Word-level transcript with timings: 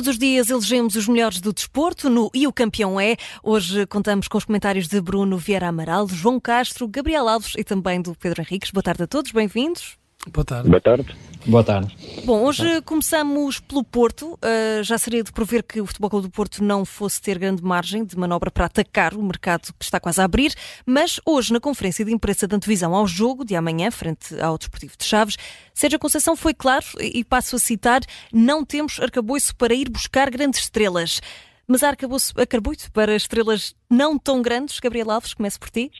Todos 0.00 0.14
os 0.14 0.18
dias 0.18 0.48
elegemos 0.48 0.94
os 0.94 1.06
melhores 1.06 1.42
do 1.42 1.52
desporto 1.52 2.08
no 2.08 2.30
E 2.32 2.46
o 2.46 2.52
Campeão 2.54 2.98
é. 2.98 3.16
Hoje 3.42 3.84
contamos 3.84 4.28
com 4.28 4.38
os 4.38 4.46
comentários 4.46 4.88
de 4.88 4.98
Bruno 4.98 5.36
Vieira 5.36 5.68
Amaral, 5.68 6.08
João 6.08 6.40
Castro, 6.40 6.88
Gabriel 6.88 7.28
Alves 7.28 7.52
e 7.54 7.62
também 7.62 8.00
do 8.00 8.14
Pedro 8.14 8.40
Henriques. 8.40 8.70
Boa 8.70 8.82
tarde 8.82 9.02
a 9.02 9.06
todos, 9.06 9.30
bem-vindos. 9.30 9.98
Boa 10.32 10.42
tarde. 10.42 10.70
Boa 10.70 10.80
tarde. 10.80 11.14
Boa 11.46 11.64
tarde. 11.64 11.96
Bom, 12.24 12.44
hoje 12.44 12.82
começamos 12.82 13.60
pelo 13.60 13.82
Porto. 13.82 14.34
Uh, 14.34 14.82
já 14.82 14.98
seria 14.98 15.22
de 15.22 15.32
prover 15.32 15.64
que 15.64 15.80
o 15.80 15.86
Futebol 15.86 16.10
Clube 16.10 16.28
do 16.28 16.30
Porto 16.30 16.62
não 16.62 16.84
fosse 16.84 17.20
ter 17.20 17.38
grande 17.38 17.62
margem 17.62 18.04
de 18.04 18.16
manobra 18.16 18.50
para 18.50 18.66
atacar 18.66 19.14
o 19.14 19.22
mercado 19.22 19.72
que 19.78 19.84
está 19.84 19.98
quase 19.98 20.20
a 20.20 20.24
abrir, 20.24 20.52
mas 20.84 21.18
hoje, 21.24 21.52
na 21.52 21.58
conferência 21.58 22.04
de 22.04 22.12
imprensa 22.12 22.46
de 22.46 22.54
antevisão 22.54 22.94
ao 22.94 23.06
jogo 23.06 23.44
de 23.44 23.56
amanhã, 23.56 23.90
frente 23.90 24.38
ao 24.38 24.58
Desportivo 24.58 24.92
de 24.98 25.04
Chaves, 25.04 25.36
Sérgio 25.72 25.98
Conceição 25.98 26.36
foi 26.36 26.52
claro, 26.52 26.84
e 27.00 27.24
passo 27.24 27.56
a 27.56 27.58
citar, 27.58 28.00
não 28.32 28.64
temos 28.64 29.00
arcabouço 29.00 29.56
para 29.56 29.72
ir 29.72 29.88
buscar 29.88 30.30
grandes 30.30 30.60
estrelas. 30.60 31.20
Mas 31.66 31.82
há 31.82 31.88
arcabouço, 31.88 32.38
arcabouço 32.38 32.92
para 32.92 33.16
estrelas 33.16 33.74
não 33.90 34.18
tão 34.18 34.42
grandes? 34.42 34.78
Gabriel 34.78 35.10
Alves, 35.10 35.32
começo 35.32 35.58
por 35.58 35.70
ti. 35.70 35.90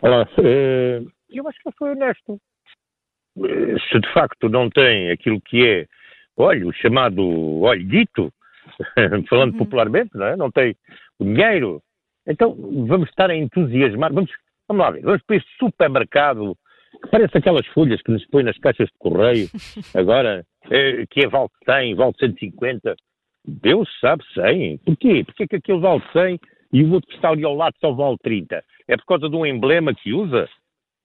Olá, 0.00 0.26
eh, 0.38 1.00
eu 1.28 1.46
acho 1.48 1.58
que 1.62 1.70
foi 1.76 1.90
honesto 1.90 2.40
se 3.36 4.00
de 4.00 4.12
facto 4.12 4.48
não 4.48 4.70
tem 4.70 5.10
aquilo 5.10 5.40
que 5.40 5.66
é, 5.66 5.86
olha, 6.36 6.66
o 6.66 6.72
chamado 6.72 7.22
olho 7.60 7.84
dito, 7.84 8.32
falando 9.28 9.52
uhum. 9.52 9.58
popularmente, 9.58 10.10
não 10.14 10.26
é? 10.26 10.36
Não 10.36 10.50
tem 10.50 10.74
o 11.18 11.24
dinheiro, 11.24 11.82
então 12.26 12.54
vamos 12.86 13.08
estar 13.08 13.30
a 13.30 13.36
entusiasmar, 13.36 14.12
vamos, 14.12 14.30
vamos 14.68 14.82
lá 14.84 14.90
ver, 14.90 15.02
vamos 15.02 15.22
para 15.22 15.36
este 15.36 15.50
supermercado 15.58 16.56
que 17.02 17.10
parece 17.10 17.36
aquelas 17.36 17.66
folhas 17.68 18.00
que 18.02 18.10
nos 18.10 18.26
põe 18.26 18.42
nas 18.42 18.58
caixas 18.58 18.88
de 18.88 18.98
correio, 18.98 19.48
agora, 19.94 20.44
é, 20.70 21.06
que 21.06 21.24
é 21.24 21.28
vale 21.28 21.48
100, 21.64 21.94
vale 21.94 22.12
150, 22.18 22.96
Deus 23.46 23.88
sabe 24.00 24.24
100. 24.34 24.78
Porquê? 24.78 25.24
Porque 25.24 25.44
é 25.44 25.46
que 25.46 25.56
aquele 25.56 25.80
vale 25.80 26.02
100 26.12 26.40
e 26.72 26.82
o 26.82 26.92
outro 26.92 27.08
que 27.08 27.16
está 27.16 27.30
ali 27.30 27.44
ao 27.44 27.54
lado 27.54 27.74
só 27.80 27.92
vale 27.92 28.16
30? 28.22 28.62
É 28.88 28.96
por 28.96 29.06
causa 29.06 29.28
de 29.28 29.36
um 29.36 29.46
emblema 29.46 29.94
que 29.94 30.12
usa? 30.12 30.48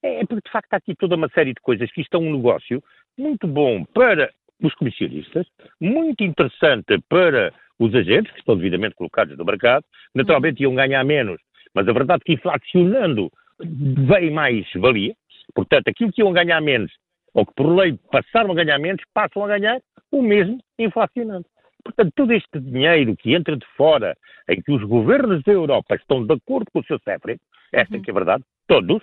É, 0.02 0.20
é 0.20 0.26
porque, 0.26 0.46
de 0.46 0.52
facto, 0.52 0.72
há 0.72 0.76
aqui 0.76 0.94
toda 0.94 1.16
uma 1.16 1.28
série 1.28 1.54
de 1.54 1.60
coisas 1.60 1.90
que 1.92 2.00
isto 2.00 2.16
é 2.16 2.20
um 2.20 2.34
negócio 2.34 2.82
muito 3.16 3.46
bom 3.46 3.84
para 3.84 4.32
os 4.62 4.74
comissionistas, 4.74 5.46
muito 5.80 6.22
interessante 6.22 6.98
para 7.08 7.52
os 7.78 7.94
agentes, 7.94 8.32
que 8.32 8.38
estão 8.38 8.56
devidamente 8.56 8.94
colocados 8.94 9.36
no 9.36 9.44
mercado, 9.44 9.84
naturalmente 10.14 10.62
iam 10.62 10.74
ganhar 10.74 11.04
menos, 11.04 11.40
mas 11.74 11.88
a 11.88 11.92
verdade 11.92 12.22
é 12.22 12.26
que 12.26 12.32
inflacionando 12.34 13.30
vem 13.60 14.30
mais 14.30 14.66
valia, 14.76 15.14
portanto, 15.54 15.88
aquilo 15.88 16.12
que 16.12 16.22
iam 16.22 16.32
ganhar 16.32 16.60
menos, 16.60 16.92
ou 17.34 17.44
que 17.46 17.54
por 17.54 17.74
lei 17.74 17.98
passaram 18.10 18.52
a 18.52 18.54
ganhar 18.54 18.78
menos, 18.78 19.02
passam 19.12 19.44
a 19.44 19.48
ganhar 19.48 19.80
o 20.10 20.22
mesmo 20.22 20.58
inflacionando. 20.78 21.46
Portanto, 21.82 22.12
todo 22.14 22.32
este 22.32 22.60
dinheiro 22.60 23.16
que 23.16 23.34
entra 23.34 23.56
de 23.56 23.66
fora, 23.76 24.16
em 24.48 24.60
que 24.62 24.70
os 24.70 24.82
governos 24.84 25.42
da 25.42 25.52
Europa 25.52 25.96
estão 25.96 26.24
de 26.24 26.32
acordo 26.34 26.70
com 26.72 26.78
o 26.78 26.84
seu 26.84 26.98
CEFRE, 27.00 27.40
esta 27.72 27.96
uhum. 27.96 28.02
que 28.02 28.10
é 28.10 28.12
a 28.12 28.14
verdade, 28.14 28.44
todos, 28.68 29.02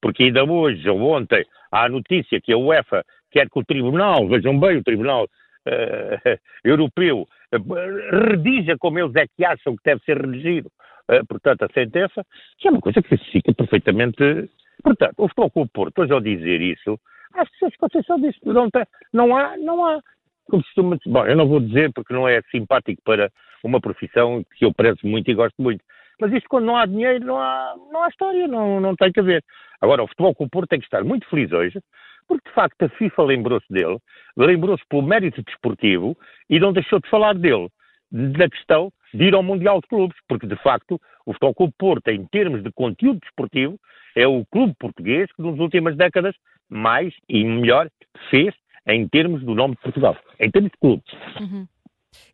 porque 0.00 0.24
ainda 0.24 0.44
hoje 0.44 0.88
ou 0.88 1.00
ontem 1.00 1.44
há 1.70 1.84
a 1.84 1.88
notícia 1.88 2.40
que 2.40 2.52
a 2.52 2.58
UEFA 2.58 3.04
quer 3.30 3.48
que 3.48 3.58
o 3.58 3.64
Tribunal, 3.64 4.26
vejam 4.28 4.58
bem, 4.58 4.78
o 4.78 4.84
Tribunal 4.84 5.24
uh, 5.24 6.38
Europeu, 6.64 7.26
uh, 7.52 8.28
redija 8.28 8.76
como 8.78 8.98
eles 8.98 9.14
é 9.16 9.26
que 9.26 9.44
acham 9.44 9.76
que 9.76 9.82
deve 9.84 10.02
ser 10.04 10.20
redigido, 10.20 10.70
uh, 11.10 11.24
portanto, 11.26 11.62
a 11.62 11.72
sentença, 11.72 12.24
que 12.58 12.68
é 12.68 12.70
uma 12.70 12.80
coisa 12.80 13.02
que 13.02 13.16
fica 13.16 13.52
perfeitamente. 13.54 14.50
Portanto, 14.82 15.14
o 15.18 15.28
Futebol 15.28 15.50
o 15.54 15.68
Porto, 15.68 16.00
hoje 16.00 16.12
ao 16.12 16.20
dizer 16.20 16.60
isso, 16.60 16.98
acho 17.34 17.50
que 17.58 17.64
a 17.66 17.70
Conceição 17.78 18.20
disse, 18.20 18.38
não, 18.44 18.70
tem, 18.70 18.84
não 19.12 19.36
há, 19.36 19.56
não 19.56 19.84
há, 19.84 20.00
como 20.46 20.62
costuma 20.62 20.98
bom, 21.06 21.26
eu 21.26 21.36
não 21.36 21.46
vou 21.46 21.60
dizer 21.60 21.92
porque 21.92 22.12
não 22.12 22.26
é 22.26 22.40
simpático 22.50 23.00
para 23.04 23.30
uma 23.62 23.80
profissão 23.80 24.42
que 24.56 24.64
eu 24.64 24.72
prezo 24.72 25.00
muito 25.04 25.30
e 25.30 25.34
gosto 25.34 25.60
muito, 25.60 25.84
mas 26.20 26.32
isto 26.32 26.48
quando 26.48 26.66
não 26.66 26.76
há 26.76 26.86
dinheiro, 26.86 27.24
não 27.24 27.38
há, 27.38 27.74
não 27.92 28.02
há 28.02 28.08
história, 28.08 28.46
não, 28.46 28.80
não 28.80 28.94
tem 28.94 29.12
que 29.12 29.20
haver. 29.20 29.42
Agora, 29.80 30.02
o 30.02 30.08
Futebol 30.08 30.34
com 30.34 30.44
o 30.44 30.50
Porto 30.50 30.68
tem 30.68 30.78
que 30.78 30.86
estar 30.86 31.02
muito 31.02 31.28
feliz 31.28 31.50
hoje, 31.52 31.80
porque 32.28 32.48
de 32.48 32.54
facto 32.54 32.82
a 32.82 32.88
FIFA 32.90 33.22
lembrou-se 33.24 33.66
dele, 33.72 33.98
lembrou-se 34.36 34.84
pelo 34.88 35.02
mérito 35.02 35.42
desportivo 35.42 36.16
e 36.48 36.60
não 36.60 36.72
deixou 36.72 37.00
de 37.00 37.08
falar 37.08 37.34
dele, 37.34 37.68
da 38.12 38.48
questão 38.48 38.92
de 39.12 39.24
ir 39.24 39.34
ao 39.34 39.42
Mundial 39.42 39.80
de 39.80 39.88
Clubes, 39.88 40.16
porque 40.28 40.46
de 40.46 40.56
facto 40.56 41.00
o 41.26 41.32
Futebol 41.32 41.54
o 41.58 41.72
Porto, 41.72 42.08
em 42.08 42.24
termos 42.26 42.62
de 42.62 42.70
conteúdo 42.72 43.20
desportivo, 43.20 43.78
é 44.14 44.26
o 44.26 44.44
clube 44.46 44.74
português 44.78 45.30
que 45.32 45.42
nas 45.42 45.58
últimas 45.58 45.96
décadas 45.96 46.34
mais 46.68 47.12
e 47.28 47.44
melhor 47.44 47.88
fez 48.30 48.54
em 48.86 49.08
termos 49.08 49.42
do 49.42 49.54
nome 49.54 49.74
de 49.74 49.82
Portugal, 49.82 50.16
em 50.38 50.50
termos 50.50 50.70
de 50.70 50.78
clubes. 50.78 51.12
Uhum. 51.40 51.66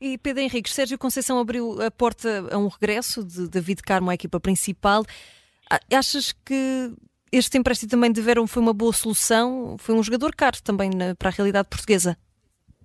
E 0.00 0.18
Pedro 0.18 0.42
Henrique, 0.42 0.70
Sérgio 0.70 0.98
Conceição 0.98 1.38
abriu 1.38 1.80
a 1.82 1.90
porta 1.90 2.48
a 2.50 2.58
um 2.58 2.68
regresso 2.68 3.24
de 3.24 3.48
David 3.48 3.82
Carmo 3.82 4.10
à 4.10 4.14
equipa 4.14 4.38
principal. 4.40 5.04
Achas 5.92 6.32
que 6.44 6.92
este 7.32 7.58
empréstimo 7.58 7.90
também 7.90 8.12
de 8.12 8.20
Verão 8.20 8.46
foi 8.46 8.62
uma 8.62 8.72
boa 8.72 8.92
solução? 8.92 9.76
Foi 9.78 9.94
um 9.94 10.02
jogador 10.02 10.34
caro 10.34 10.56
também 10.62 10.90
na, 10.90 11.14
para 11.14 11.28
a 11.28 11.32
realidade 11.32 11.68
portuguesa. 11.68 12.16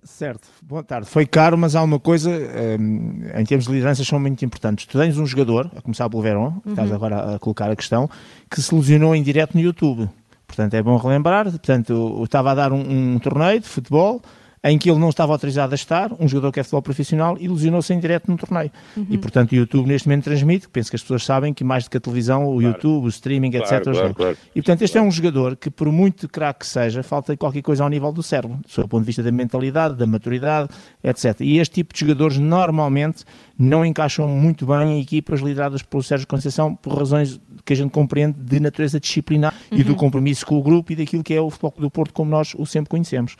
Certo, 0.04 0.48
boa 0.60 0.82
tarde. 0.82 1.08
Foi 1.08 1.24
caro, 1.24 1.56
mas 1.56 1.76
há 1.76 1.82
uma 1.82 2.00
coisa, 2.00 2.28
um, 2.28 3.22
em 3.38 3.44
termos 3.44 3.66
de 3.66 3.72
liderança, 3.72 4.04
são 4.04 4.18
muito 4.18 4.44
importantes. 4.44 4.84
Tu 4.86 4.98
tens 4.98 5.16
um 5.16 5.24
jogador, 5.24 5.70
a 5.76 5.80
começar 5.80 6.10
pelo 6.10 6.20
Verón, 6.20 6.60
uhum. 6.64 6.72
estás 6.72 6.90
agora 6.90 7.36
a 7.36 7.38
colocar 7.38 7.70
a 7.70 7.76
questão, 7.76 8.10
que 8.50 8.60
se 8.60 8.74
lesionou 8.74 9.14
em 9.14 9.22
direto 9.22 9.54
no 9.54 9.60
YouTube. 9.60 10.10
Portanto, 10.44 10.74
é 10.74 10.82
bom 10.82 10.96
relembrar. 10.96 11.48
Portanto, 11.48 11.92
eu 12.18 12.24
estava 12.24 12.50
a 12.50 12.54
dar 12.54 12.72
um, 12.72 13.14
um 13.14 13.18
torneio 13.20 13.60
de 13.60 13.68
futebol, 13.68 14.20
em 14.64 14.78
que 14.78 14.88
ele 14.88 14.98
não 14.98 15.08
estava 15.08 15.32
autorizado 15.32 15.72
a 15.72 15.74
estar, 15.74 16.12
um 16.20 16.28
jogador 16.28 16.52
que 16.52 16.60
é 16.60 16.62
futebol 16.62 16.82
profissional, 16.82 17.36
ilusionou-se 17.40 17.92
em 17.92 17.98
direto 17.98 18.30
no 18.30 18.36
torneio. 18.36 18.70
Uhum. 18.96 19.06
E, 19.10 19.18
portanto, 19.18 19.52
o 19.52 19.54
YouTube 19.56 19.88
neste 19.88 20.06
momento 20.06 20.24
transmite, 20.24 20.68
penso 20.68 20.88
que 20.88 20.96
as 20.96 21.02
pessoas 21.02 21.24
sabem 21.24 21.52
que 21.52 21.64
mais 21.64 21.84
do 21.84 21.90
que 21.90 21.96
a 21.96 22.00
televisão, 22.00 22.44
o 22.44 22.60
claro. 22.60 22.62
YouTube, 22.62 23.06
o 23.06 23.08
streaming, 23.08 23.50
claro, 23.50 23.64
etc. 23.66 23.82
Claro, 23.82 24.14
claro, 24.14 24.38
e, 24.54 24.62
portanto, 24.62 24.82
este 24.82 24.98
é 24.98 25.02
um 25.02 25.10
jogador 25.10 25.56
que, 25.56 25.68
por 25.68 25.90
muito 25.90 26.28
craque 26.28 26.60
que 26.60 26.66
seja, 26.66 27.02
falta 27.02 27.36
qualquer 27.36 27.62
coisa 27.62 27.82
ao 27.82 27.90
nível 27.90 28.12
do 28.12 28.22
cérebro, 28.22 28.60
do 28.76 28.88
ponto 28.88 29.00
de 29.00 29.06
vista 29.06 29.22
da 29.22 29.32
mentalidade, 29.32 29.96
da 29.96 30.06
maturidade, 30.06 30.68
etc. 31.02 31.40
E 31.40 31.58
este 31.58 31.74
tipo 31.74 31.92
de 31.92 32.00
jogadores, 32.00 32.38
normalmente, 32.38 33.24
não 33.58 33.84
encaixam 33.84 34.28
muito 34.28 34.66
bem 34.66 34.98
em 34.98 35.00
equipas 35.00 35.40
lideradas 35.40 35.82
pelo 35.82 36.02
Sérgio 36.02 36.26
Conceição 36.26 36.74
por 36.74 36.96
razões 36.96 37.40
que 37.64 37.72
a 37.72 37.76
gente 37.76 37.90
compreende 37.90 38.38
de 38.38 38.60
natureza 38.60 38.98
disciplinar 38.98 39.54
uhum. 39.70 39.78
e 39.78 39.84
do 39.84 39.92
uhum. 39.92 39.96
compromisso 39.98 40.44
com 40.44 40.58
o 40.58 40.62
grupo 40.62 40.92
e 40.92 40.96
daquilo 40.96 41.22
que 41.22 41.34
é 41.34 41.40
o 41.40 41.48
Futebol 41.48 41.74
do 41.78 41.90
Porto 41.90 42.12
como 42.12 42.30
nós 42.30 42.54
o 42.56 42.66
sempre 42.66 42.90
conhecemos. 42.90 43.36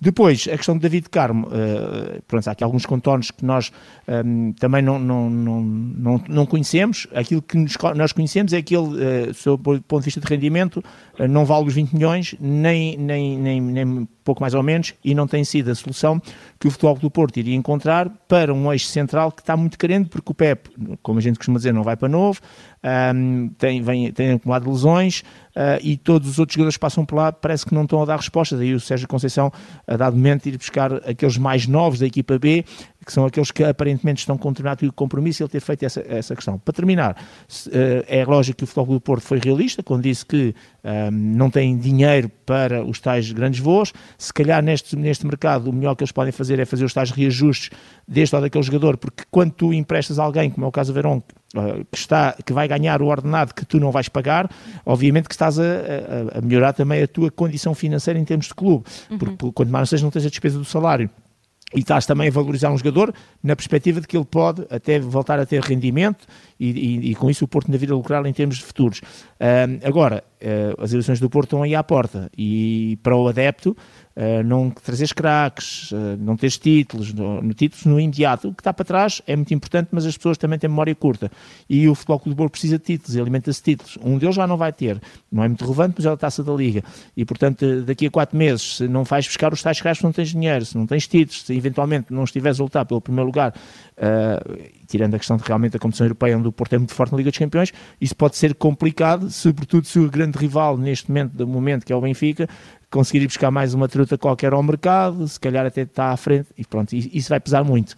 Depois, 0.00 0.46
a 0.52 0.56
questão 0.64 0.76
de 0.76 0.80
David 0.80 1.10
Carmo, 1.10 1.46
uh, 1.48 2.22
pronto, 2.26 2.48
há 2.48 2.52
aqui 2.52 2.64
alguns 2.64 2.86
contornos 2.86 3.30
que 3.30 3.44
nós 3.44 3.70
um, 4.08 4.12
ehm, 4.12 4.52
também 4.52 4.80
não, 4.80 4.98
não, 4.98 5.28
não, 5.28 5.62
não, 5.62 6.24
não 6.28 6.46
conhecemos. 6.46 7.06
Aquilo 7.14 7.42
que 7.42 7.58
nos, 7.58 7.76
nós 7.94 8.12
conhecemos 8.12 8.52
é 8.52 8.62
que 8.62 8.74
ele, 8.74 9.28
uh, 9.30 9.34
sob 9.34 9.70
o 9.70 9.82
ponto 9.82 10.00
de 10.00 10.06
vista 10.06 10.20
de 10.20 10.26
rendimento, 10.26 10.82
uh, 11.18 11.28
não 11.28 11.44
vale 11.44 11.66
os 11.66 11.74
20 11.74 11.92
milhões, 11.92 12.34
nem, 12.40 12.96
nem, 12.96 13.38
nem, 13.38 13.60
nem 13.60 14.08
pouco 14.24 14.40
mais 14.40 14.54
ou 14.54 14.62
menos, 14.62 14.94
e 15.04 15.14
não 15.14 15.26
tem 15.26 15.44
sido 15.44 15.70
a 15.70 15.74
solução 15.74 16.20
que 16.58 16.66
o 16.66 16.70
Futebol 16.70 16.96
do 16.96 17.10
Porto 17.10 17.36
iria 17.36 17.54
encontrar 17.54 18.08
para 18.26 18.52
um 18.54 18.72
eixo 18.72 18.86
central 18.86 19.30
que 19.30 19.42
está 19.42 19.54
muito 19.54 19.76
carente, 19.76 20.08
porque 20.08 20.32
o 20.32 20.34
Pep, 20.34 20.70
como 21.02 21.18
a 21.18 21.22
gente 21.22 21.36
costuma 21.36 21.58
dizer, 21.58 21.74
não 21.74 21.82
vai 21.82 21.96
para 21.96 22.08
novo, 22.08 22.40
um, 22.84 23.48
tem, 23.56 23.80
vem, 23.80 24.12
tem 24.12 24.32
acumulado 24.32 24.70
lesões 24.70 25.20
uh, 25.56 25.80
e 25.82 25.96
todos 25.96 26.28
os 26.28 26.38
outros 26.38 26.54
jogadores 26.54 26.76
que 26.76 26.80
passam 26.80 27.04
por 27.04 27.16
lá 27.16 27.32
parece 27.32 27.64
que 27.64 27.74
não 27.74 27.84
estão 27.84 28.02
a 28.02 28.04
dar 28.04 28.16
respostas. 28.16 28.58
Daí 28.58 28.74
o 28.74 28.80
Sérgio 28.80 29.08
Conceição, 29.08 29.50
a 29.86 29.96
dado 29.96 30.14
momento, 30.16 30.46
ir 30.46 30.58
buscar 30.58 30.92
aqueles 31.08 31.38
mais 31.38 31.66
novos 31.66 31.98
da 31.98 32.06
equipa 32.06 32.38
B, 32.38 32.64
que 33.04 33.12
são 33.12 33.26
aqueles 33.26 33.50
que 33.50 33.62
aparentemente 33.64 34.20
estão 34.20 34.36
com 34.36 34.50
determinado 34.50 34.92
compromisso, 34.92 35.42
e 35.42 35.44
ele 35.44 35.50
ter 35.50 35.60
feito 35.60 35.84
essa, 35.84 36.04
essa 36.08 36.34
questão. 36.34 36.58
Para 36.58 36.74
terminar, 36.74 37.12
uh, 37.12 38.04
é 38.06 38.24
lógico 38.24 38.58
que 38.58 38.64
o 38.64 38.66
Futebol 38.66 38.94
do 38.94 39.00
Porto 39.00 39.22
foi 39.22 39.38
realista 39.38 39.82
quando 39.82 40.02
disse 40.02 40.24
que 40.24 40.54
um, 40.82 41.10
não 41.10 41.50
tem 41.50 41.76
dinheiro 41.76 42.30
para 42.46 42.84
os 42.84 43.00
tais 43.00 43.30
grandes 43.32 43.60
voos. 43.60 43.92
Se 44.18 44.32
calhar 44.32 44.62
neste, 44.62 44.96
neste 44.96 45.26
mercado 45.26 45.70
o 45.70 45.72
melhor 45.72 45.94
que 45.94 46.02
eles 46.02 46.12
podem 46.12 46.32
fazer 46.32 46.58
é 46.58 46.64
fazer 46.64 46.84
os 46.84 46.92
tais 46.92 47.10
reajustes 47.10 47.70
deste 48.06 48.34
ou 48.34 48.42
daquele 48.42 48.64
jogador, 48.64 48.96
porque 48.96 49.24
quando 49.30 49.52
tu 49.52 49.72
emprestas 49.72 50.18
alguém, 50.18 50.50
como 50.50 50.66
é 50.66 50.68
o 50.68 50.72
caso 50.72 50.92
do 50.92 50.94
Verón, 50.94 51.18
uh, 51.18 51.84
que, 51.90 51.98
está, 51.98 52.36
que 52.44 52.52
vai 52.52 52.68
ganhar 52.68 53.02
o 53.02 53.06
ordenado 53.06 53.54
que 53.54 53.64
tu 53.64 53.78
não 53.80 53.90
vais 53.90 54.08
pagar, 54.08 54.50
obviamente 54.84 55.28
que 55.28 55.34
estás 55.34 55.58
a, 55.58 55.62
a, 55.62 56.38
a 56.38 56.40
melhorar 56.40 56.72
também 56.72 57.02
a 57.02 57.08
tua 57.08 57.30
condição 57.30 57.74
financeira 57.74 58.18
em 58.18 58.24
termos 58.24 58.46
de 58.46 58.54
clube, 58.54 58.84
uhum. 59.10 59.18
porque 59.18 59.52
quanto 59.52 59.70
mais 59.70 59.82
não 59.82 59.86
seja, 59.86 60.04
não 60.04 60.10
tens 60.10 60.26
a 60.26 60.28
despesa 60.28 60.58
do 60.58 60.64
salário 60.64 61.10
e 61.74 61.80
estás 61.80 62.06
também 62.06 62.28
a 62.28 62.30
valorizar 62.30 62.70
um 62.70 62.78
jogador 62.78 63.12
na 63.42 63.56
perspectiva 63.56 64.00
de 64.00 64.06
que 64.06 64.16
ele 64.16 64.24
pode 64.24 64.64
até 64.70 64.98
voltar 64.98 65.38
a 65.38 65.46
ter 65.46 65.60
rendimento 65.62 66.26
e, 66.58 66.70
e, 66.70 67.10
e 67.10 67.14
com 67.14 67.30
isso 67.30 67.44
o 67.44 67.48
Porto 67.48 67.70
na 67.70 67.76
vida 67.76 67.94
lucrar 67.94 68.24
em 68.26 68.32
termos 68.32 68.56
de 68.56 68.64
futuros. 68.64 68.98
Uh, 68.98 69.86
agora, 69.86 70.22
uh, 70.40 70.82
as 70.82 70.92
eleições 70.92 71.20
do 71.20 71.28
Porto 71.30 71.48
estão 71.48 71.62
aí 71.62 71.74
à 71.74 71.82
porta 71.82 72.30
e 72.36 72.98
para 73.02 73.16
o 73.16 73.28
adepto 73.28 73.70
uh, 74.16 74.42
não 74.44 74.70
trazeres 74.70 75.12
craques, 75.12 75.90
uh, 75.92 76.16
não 76.18 76.36
teres 76.36 76.58
títulos, 76.58 77.12
no, 77.12 77.42
no, 77.42 77.54
títulos 77.54 77.84
no 77.86 77.98
imediato. 77.98 78.48
O 78.48 78.54
que 78.54 78.60
está 78.60 78.72
para 78.72 78.84
trás 78.84 79.22
é 79.26 79.34
muito 79.34 79.52
importante, 79.54 79.88
mas 79.92 80.06
as 80.06 80.16
pessoas 80.16 80.38
também 80.38 80.58
têm 80.58 80.68
memória 80.68 80.94
curta. 80.94 81.30
E 81.68 81.88
o 81.88 81.94
Futebol 81.94 82.20
Clube 82.20 82.34
do 82.34 82.38
Porto 82.38 82.52
precisa 82.52 82.78
de 82.78 82.84
títulos, 82.84 83.16
alimenta-se 83.16 83.60
de 83.60 83.64
títulos. 83.64 83.98
Um 84.02 84.18
deles 84.18 84.34
já 84.34 84.46
não 84.46 84.56
vai 84.56 84.72
ter, 84.72 85.00
não 85.30 85.42
é 85.42 85.48
muito 85.48 85.64
relevante, 85.64 85.94
mas 85.98 86.06
é 86.06 86.08
a 86.10 86.16
taça 86.16 86.42
da 86.42 86.52
Liga. 86.52 86.82
E, 87.16 87.24
portanto, 87.24 87.82
daqui 87.82 88.06
a 88.06 88.10
quatro 88.10 88.36
meses, 88.36 88.76
se 88.76 88.88
não 88.88 89.04
vais 89.04 89.26
buscar 89.26 89.52
os 89.52 89.62
tais 89.62 89.80
craques, 89.80 90.02
não 90.02 90.12
tens 90.12 90.30
dinheiro, 90.30 90.64
se 90.64 90.76
não 90.76 90.86
tens 90.86 91.06
títulos, 91.06 91.42
se 91.42 91.54
eventualmente 91.54 92.12
não 92.12 92.24
estiveres 92.24 92.60
a 92.60 92.62
lutar 92.62 92.84
pelo 92.84 93.00
primeiro 93.00 93.26
lugar, 93.26 93.54
tirando 94.86 95.14
a 95.14 95.18
questão 95.18 95.36
de 95.36 95.44
realmente 95.44 95.76
a 95.76 95.80
competição 95.80 96.06
europeia, 96.06 96.36
onde 96.44 96.48
o 96.48 96.52
Porto 96.52 96.74
é 96.74 96.78
muito 96.78 96.94
forte 96.94 97.12
na 97.12 97.18
Liga 97.18 97.30
dos 97.30 97.38
Campeões, 97.38 97.72
isso 98.00 98.14
pode 98.14 98.36
ser 98.36 98.54
complicado, 98.54 99.30
sobretudo 99.30 99.86
se 99.86 99.98
o 99.98 100.10
grande 100.10 100.38
rival 100.38 100.76
neste 100.76 101.10
momento, 101.10 101.32
do 101.32 101.46
momento, 101.46 101.86
que 101.86 101.92
é 101.92 101.96
o 101.96 102.00
Benfica, 102.00 102.46
conseguir 102.90 103.24
ir 103.24 103.26
buscar 103.26 103.50
mais 103.50 103.74
uma 103.74 103.88
truta 103.88 104.18
qualquer 104.18 104.52
ao 104.52 104.62
mercado, 104.62 105.26
se 105.26 105.40
calhar 105.40 105.64
até 105.64 105.82
está 105.82 106.10
à 106.10 106.16
frente, 106.16 106.48
e 106.56 106.64
pronto, 106.64 106.92
isso 106.92 107.28
vai 107.28 107.40
pesar 107.40 107.64
muito. 107.64 107.96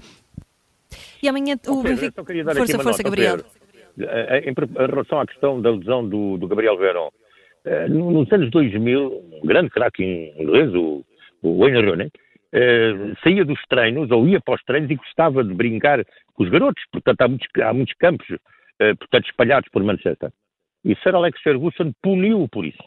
E 1.22 1.28
amanhã 1.28 1.58
o 1.66 1.82
Benfica... 1.82 2.24
Força, 2.54 2.78
força, 2.78 3.02
Gabriel. 3.02 3.38
Eh, 3.98 4.44
em, 4.46 4.50
em, 4.50 4.86
relação 4.86 5.20
à 5.20 5.26
questão 5.26 5.60
da 5.60 5.70
lesão 5.70 6.06
do, 6.06 6.36
do 6.36 6.46
Gabriel 6.46 6.76
Verón, 6.76 7.08
eh, 7.64 7.88
nos 7.88 8.30
anos 8.30 8.50
2000, 8.50 9.24
um 9.42 9.46
grande 9.46 9.70
craque 9.70 10.32
inglês, 10.38 10.72
o, 10.74 11.04
o 11.42 11.58
Wayne 11.58 11.82
Rooney, 11.82 12.10
eh, 12.52 13.14
saía 13.22 13.44
dos 13.44 13.60
treinos 13.68 14.10
ou 14.10 14.26
ia 14.26 14.40
para 14.40 14.54
os 14.54 14.62
treinos 14.64 14.90
e 14.90 14.94
gostava 14.94 15.42
de 15.42 15.52
brincar 15.52 16.04
com 16.36 16.44
os 16.44 16.50
garotos, 16.50 16.82
portanto 16.92 17.20
há 17.22 17.28
muitos, 17.28 17.48
há 17.62 17.72
muitos 17.72 17.94
campos 17.94 18.26
portanto, 18.98 19.24
espalhados 19.24 19.70
por 19.70 19.82
Manchester. 19.82 20.30
E 20.84 20.94
Sir 20.96 21.14
Alex 21.14 21.40
Ferguson 21.40 21.92
puniu-o 22.02 22.46
por 22.46 22.66
isso 22.66 22.82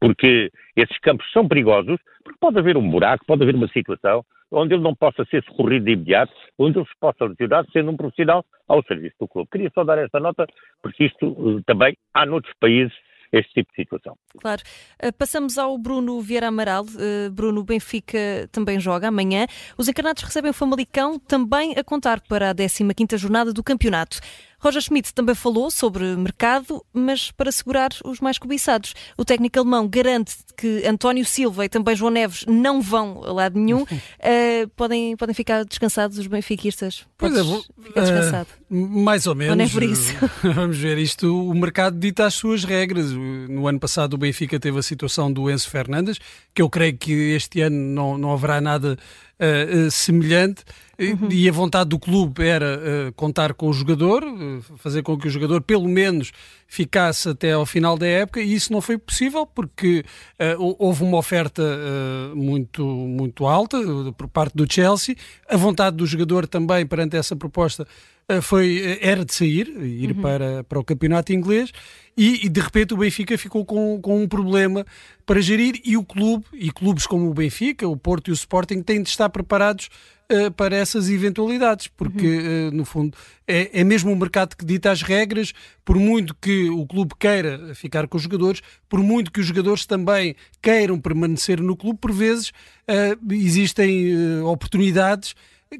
porque 0.00 0.50
esses 0.76 0.98
campos 0.98 1.30
são 1.32 1.46
perigosos, 1.46 1.98
porque 2.22 2.38
pode 2.40 2.58
haver 2.58 2.76
um 2.76 2.90
buraco, 2.90 3.24
pode 3.26 3.42
haver 3.42 3.54
uma 3.54 3.68
situação 3.68 4.24
onde 4.50 4.74
ele 4.74 4.82
não 4.82 4.94
possa 4.94 5.24
ser 5.26 5.44
socorrido 5.44 5.84
de 5.84 5.92
imediato, 5.92 6.32
onde 6.58 6.78
ele 6.78 6.86
se 6.86 6.98
possa 6.98 7.26
lesionar 7.26 7.66
sendo 7.70 7.90
um 7.90 7.96
profissional 7.96 8.44
ao 8.66 8.82
serviço 8.84 9.16
do 9.20 9.28
clube. 9.28 9.50
Queria 9.50 9.70
só 9.74 9.84
dar 9.84 9.98
esta 9.98 10.18
nota, 10.18 10.46
porque 10.82 11.04
isto 11.04 11.26
uh, 11.26 11.62
também 11.64 11.94
há 12.14 12.24
noutros 12.24 12.54
países 12.58 12.94
este 13.32 13.54
tipo 13.54 13.70
de 13.70 13.76
situação. 13.76 14.16
Claro. 14.40 14.62
Uh, 15.02 15.12
passamos 15.12 15.58
ao 15.58 15.76
Bruno 15.78 16.20
Vieira 16.20 16.48
Amaral. 16.48 16.84
Uh, 16.84 17.30
Bruno 17.30 17.62
Benfica 17.62 18.48
também 18.50 18.80
joga 18.80 19.08
amanhã. 19.08 19.46
Os 19.76 19.88
encarnados 19.88 20.22
recebem 20.22 20.50
o 20.50 20.54
Famalicão 20.54 21.18
também 21.18 21.74
a 21.76 21.84
contar 21.84 22.20
para 22.20 22.50
a 22.50 22.54
15ª 22.54 23.16
jornada 23.16 23.52
do 23.52 23.62
campeonato. 23.62 24.20
Roger 24.60 24.82
Schmidt 24.82 25.14
também 25.14 25.34
falou 25.34 25.70
sobre 25.70 26.16
mercado, 26.16 26.84
mas 26.92 27.30
para 27.30 27.52
segurar 27.52 27.90
os 28.04 28.20
mais 28.20 28.38
cobiçados. 28.38 28.94
O 29.16 29.24
técnico 29.24 29.58
alemão 29.58 29.88
garante 29.88 30.36
que 30.56 30.84
António 30.86 31.24
Silva 31.24 31.64
e 31.64 31.68
também 31.68 31.94
João 31.94 32.10
Neves 32.10 32.44
não 32.46 32.82
vão 32.82 33.22
a 33.24 33.32
lado 33.32 33.58
nenhum. 33.58 33.82
Uh, 33.82 34.68
podem, 34.74 35.16
podem 35.16 35.34
ficar 35.34 35.64
descansados 35.64 36.18
os 36.18 36.26
benfiquistas? 36.26 37.06
Pois 37.16 37.36
é, 37.36 37.42
vou, 37.42 37.64
ficar 37.80 38.00
descansado. 38.00 38.48
Uh, 38.68 38.74
mais 38.76 39.26
ou 39.26 39.34
menos. 39.34 39.52
Ou 39.52 39.56
nem 39.56 39.68
por 39.68 39.82
isso. 39.82 40.12
Vamos 40.42 40.76
ver 40.76 40.98
isto. 40.98 41.48
O 41.48 41.54
mercado 41.54 41.96
dita 41.96 42.26
as 42.26 42.34
suas 42.34 42.64
regras. 42.64 43.12
No 43.12 43.68
ano 43.68 43.78
passado 43.78 44.14
o 44.14 44.18
Benfica 44.18 44.58
teve 44.58 44.78
a 44.78 44.82
situação 44.82 45.32
do 45.32 45.48
Enzo 45.48 45.70
Fernandes, 45.70 46.18
que 46.52 46.60
eu 46.60 46.68
creio 46.68 46.96
que 46.96 47.12
este 47.12 47.60
ano 47.60 47.76
não, 47.76 48.18
não 48.18 48.32
haverá 48.32 48.60
nada 48.60 48.98
uh, 49.40 49.90
semelhante. 49.90 50.64
Uhum. 51.00 51.28
E 51.30 51.48
a 51.48 51.52
vontade 51.52 51.90
do 51.90 51.98
clube 51.98 52.44
era 52.44 52.76
uh, 52.76 53.12
contar 53.12 53.54
com 53.54 53.68
o 53.68 53.72
jogador, 53.72 54.24
uh, 54.24 54.60
fazer 54.78 55.02
com 55.04 55.16
que 55.16 55.28
o 55.28 55.30
jogador 55.30 55.62
pelo 55.62 55.86
menos 55.88 56.32
ficasse 56.66 57.28
até 57.28 57.52
ao 57.52 57.64
final 57.64 57.96
da 57.96 58.06
época, 58.06 58.40
e 58.40 58.52
isso 58.52 58.72
não 58.72 58.80
foi 58.80 58.98
possível 58.98 59.46
porque 59.46 60.04
uh, 60.58 60.76
houve 60.76 61.04
uma 61.04 61.16
oferta 61.16 61.62
muito, 62.34 62.84
muito 62.84 63.46
alta 63.46 63.78
por 64.16 64.26
parte 64.26 64.56
do 64.56 64.70
Chelsea. 64.70 65.14
A 65.48 65.56
vontade 65.56 65.96
do 65.96 66.04
jogador 66.04 66.48
também 66.48 66.84
perante 66.84 67.16
essa 67.16 67.36
proposta 67.36 67.86
foi, 68.42 68.98
era 69.00 69.24
de 69.24 69.34
sair, 69.34 69.68
ir 69.68 70.10
uhum. 70.10 70.20
para, 70.20 70.64
para 70.64 70.78
o 70.78 70.84
campeonato 70.84 71.32
inglês, 71.32 71.72
e, 72.16 72.44
e, 72.44 72.48
de 72.48 72.60
repente 72.60 72.92
o 72.92 72.96
Benfica 72.96 73.38
ficou 73.38 73.64
com, 73.64 74.00
com 74.00 74.22
um 74.22 74.28
problema 74.28 74.84
para 75.24 75.40
gerir, 75.40 75.80
e 75.84 75.96
o 75.96 76.04
clube, 76.04 76.44
e 76.52 76.70
clubes 76.70 77.06
como 77.06 77.30
o 77.30 77.34
Benfica, 77.34 77.88
o 77.88 77.96
Porto 77.96 78.28
e 78.28 78.30
o 78.30 78.34
Sporting 78.34 78.82
têm 78.82 79.02
de 79.02 79.08
estar 79.08 79.28
preparados 79.30 79.88
uh, 80.30 80.50
para 80.52 80.76
essas 80.76 81.08
eventualidades, 81.08 81.88
porque 81.88 82.26
uhum. 82.26 82.68
uh, 82.68 82.70
no 82.72 82.84
fundo 82.84 83.16
é, 83.46 83.80
é 83.80 83.84
mesmo 83.84 84.12
o 84.12 84.16
mercado 84.16 84.56
que 84.56 84.64
dita 84.64 84.90
as 84.90 85.02
regras, 85.02 85.52
por 85.84 85.96
muito 85.96 86.34
que 86.34 86.68
o 86.68 86.86
clube 86.86 87.14
queira 87.18 87.74
ficar 87.74 88.06
com 88.06 88.16
os 88.16 88.22
jogadores, 88.22 88.60
por 88.88 89.00
muito 89.00 89.32
que 89.32 89.40
os 89.40 89.46
jogadores 89.46 89.86
também 89.86 90.34
queiram 90.60 91.00
permanecer 91.00 91.60
no 91.60 91.76
clube, 91.76 91.98
por 92.00 92.12
vezes 92.12 92.50
uh, 92.50 93.32
existem 93.32 94.42
oportunidades 94.42 95.34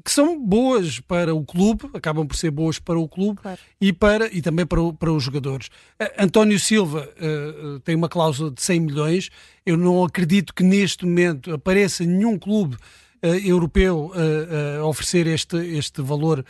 que 0.05 0.11
são 0.11 0.39
boas 0.39 1.01
para 1.01 1.35
o 1.35 1.45
clube, 1.45 1.89
acabam 1.95 2.27
por 2.27 2.37
ser 2.37 2.51
boas 2.51 2.79
para 2.79 2.99
o 2.99 3.09
clube 3.09 3.41
claro. 3.41 3.59
e, 3.81 3.93
para, 3.93 4.33
e 4.33 4.43
também 4.43 4.67
para, 4.67 4.83
o, 4.83 4.93
para 4.93 5.13
os 5.13 5.23
jogadores. 5.23 5.69
Uh, 6.01 6.25
António 6.25 6.61
Silva 6.61 7.09
uh, 7.17 7.81
tem 7.81 7.95
uma 7.95 8.09
cláusula 8.09 8.51
de 8.51 8.63
100 8.63 8.81
milhões. 8.81 9.31
Eu 9.65 9.77
não 9.77 10.05
acredito 10.05 10.53
que 10.53 10.63
neste 10.63 11.07
momento 11.07 11.55
apareça 11.55 12.05
nenhum 12.05 12.39
clube 12.39 12.77
uh, 12.77 13.27
europeu 13.27 14.13
a 14.81 14.85
oferecer 14.85 15.27
este, 15.27 15.57
este 15.57 16.03
valor 16.03 16.45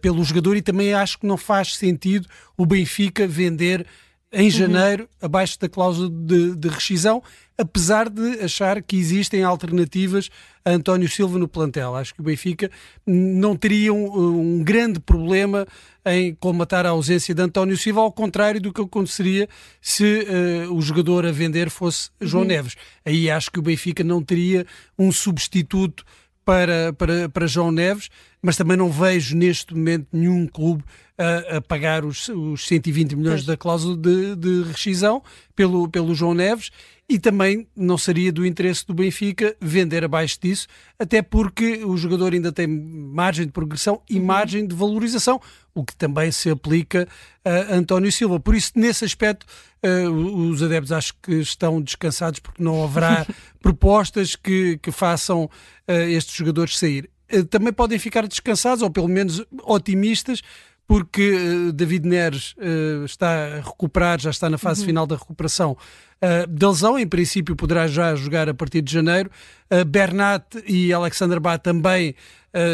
pelo 0.00 0.22
jogador 0.24 0.56
e 0.56 0.62
também 0.62 0.94
acho 0.94 1.18
que 1.18 1.26
não 1.26 1.36
faz 1.36 1.76
sentido 1.76 2.28
o 2.56 2.64
Benfica 2.64 3.26
vender 3.26 3.86
em 4.36 4.50
janeiro 4.50 5.04
uhum. 5.04 5.26
abaixo 5.26 5.58
da 5.58 5.68
cláusula 5.68 6.10
de, 6.10 6.54
de 6.54 6.68
rescisão 6.68 7.22
apesar 7.58 8.10
de 8.10 8.40
achar 8.40 8.82
que 8.82 8.96
existem 8.96 9.42
alternativas 9.42 10.28
a 10.64 10.70
António 10.70 11.08
Silva 11.08 11.38
no 11.38 11.48
plantel. 11.48 11.94
Acho 11.94 12.14
que 12.14 12.20
o 12.20 12.24
Benfica 12.24 12.70
não 13.06 13.56
teria 13.56 13.92
um, 13.92 14.58
um 14.58 14.62
grande 14.62 15.00
problema 15.00 15.66
em 16.04 16.34
colmatar 16.34 16.84
a 16.84 16.90
ausência 16.90 17.34
de 17.34 17.42
António 17.42 17.76
Silva, 17.76 18.00
ao 18.00 18.12
contrário 18.12 18.60
do 18.60 18.72
que 18.72 18.80
aconteceria 18.80 19.48
se 19.80 20.26
uh, 20.68 20.74
o 20.74 20.82
jogador 20.82 21.24
a 21.24 21.32
vender 21.32 21.70
fosse 21.70 22.10
João 22.20 22.42
uhum. 22.42 22.48
Neves. 22.48 22.76
Aí 23.04 23.30
acho 23.30 23.50
que 23.50 23.58
o 23.58 23.62
Benfica 23.62 24.04
não 24.04 24.22
teria 24.22 24.66
um 24.98 25.10
substituto 25.10 26.04
para, 26.46 26.92
para, 26.92 27.28
para 27.28 27.46
João 27.48 27.72
Neves, 27.72 28.08
mas 28.40 28.56
também 28.56 28.76
não 28.76 28.88
vejo 28.88 29.36
neste 29.36 29.74
momento 29.74 30.06
nenhum 30.12 30.46
clube 30.46 30.84
a, 31.18 31.56
a 31.56 31.60
pagar 31.60 32.04
os, 32.04 32.28
os 32.28 32.64
120 32.68 33.16
milhões 33.16 33.44
da 33.44 33.56
cláusula 33.56 33.96
de, 33.96 34.36
de 34.36 34.62
rescisão 34.62 35.20
pelo, 35.56 35.88
pelo 35.88 36.14
João 36.14 36.34
Neves 36.34 36.70
e 37.08 37.18
também 37.20 37.68
não 37.76 37.96
seria 37.96 38.32
do 38.32 38.44
interesse 38.44 38.84
do 38.84 38.92
Benfica 38.92 39.56
vender 39.60 40.04
abaixo 40.04 40.38
disso, 40.42 40.66
até 40.98 41.22
porque 41.22 41.84
o 41.84 41.96
jogador 41.96 42.32
ainda 42.32 42.50
tem 42.50 42.66
margem 42.66 43.46
de 43.46 43.52
progressão 43.52 44.02
e 44.10 44.18
uhum. 44.18 44.24
margem 44.24 44.66
de 44.66 44.74
valorização, 44.74 45.40
o 45.72 45.84
que 45.84 45.94
também 45.94 46.32
se 46.32 46.50
aplica 46.50 47.06
a 47.44 47.76
António 47.76 48.10
Silva. 48.10 48.40
Por 48.40 48.56
isso, 48.56 48.72
nesse 48.74 49.04
aspecto, 49.04 49.46
uh, 49.84 50.10
os 50.10 50.62
adeptos 50.62 50.90
acho 50.90 51.14
que 51.22 51.34
estão 51.34 51.80
descansados 51.80 52.40
porque 52.40 52.62
não 52.62 52.82
haverá 52.82 53.24
propostas 53.62 54.34
que, 54.34 54.78
que 54.78 54.90
façam 54.90 55.44
uh, 55.44 55.92
estes 55.92 56.34
jogadores 56.34 56.76
sair. 56.76 57.08
Uh, 57.32 57.44
também 57.44 57.72
podem 57.72 58.00
ficar 58.00 58.26
descansados, 58.26 58.82
ou 58.82 58.90
pelo 58.90 59.08
menos 59.08 59.44
otimistas, 59.62 60.42
porque 60.86 61.32
uh, 61.32 61.72
David 61.72 62.06
Neres 62.06 62.54
uh, 62.58 63.04
está 63.04 63.56
a 63.56 63.56
recuperar, 63.56 64.20
já 64.20 64.30
está 64.30 64.48
na 64.48 64.56
fase 64.56 64.80
uhum. 64.80 64.86
final 64.86 65.06
da 65.06 65.16
recuperação 65.16 65.72
uh, 65.72 66.46
da 66.46 66.70
lesão, 66.70 66.98
em 66.98 67.06
princípio 67.06 67.56
poderá 67.56 67.88
já 67.88 68.14
jogar 68.14 68.48
a 68.48 68.54
partir 68.54 68.82
de 68.82 68.92
janeiro. 68.92 69.30
Bernat 69.88 70.44
e 70.64 70.92
Alexander 70.92 71.40
Bá 71.40 71.58
também 71.58 72.14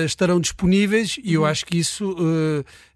estarão 0.04 0.38
disponíveis 0.38 1.19
e 1.25 1.33
eu 1.33 1.40
uhum. 1.40 1.47
acho 1.47 1.64
que 1.64 1.78
isso, 1.78 2.14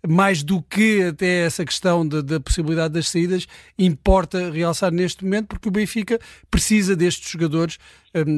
mais 0.06 0.42
do 0.42 0.60
que 0.60 1.02
até 1.02 1.46
essa 1.46 1.64
questão 1.64 2.06
da 2.06 2.38
possibilidade 2.38 2.92
das 2.92 3.08
saídas, 3.08 3.46
importa 3.78 4.50
realçar 4.50 4.92
neste 4.92 5.24
momento, 5.24 5.46
porque 5.46 5.68
o 5.68 5.72
Benfica 5.72 6.20
precisa 6.50 6.94
destes 6.94 7.30
jogadores, 7.30 7.78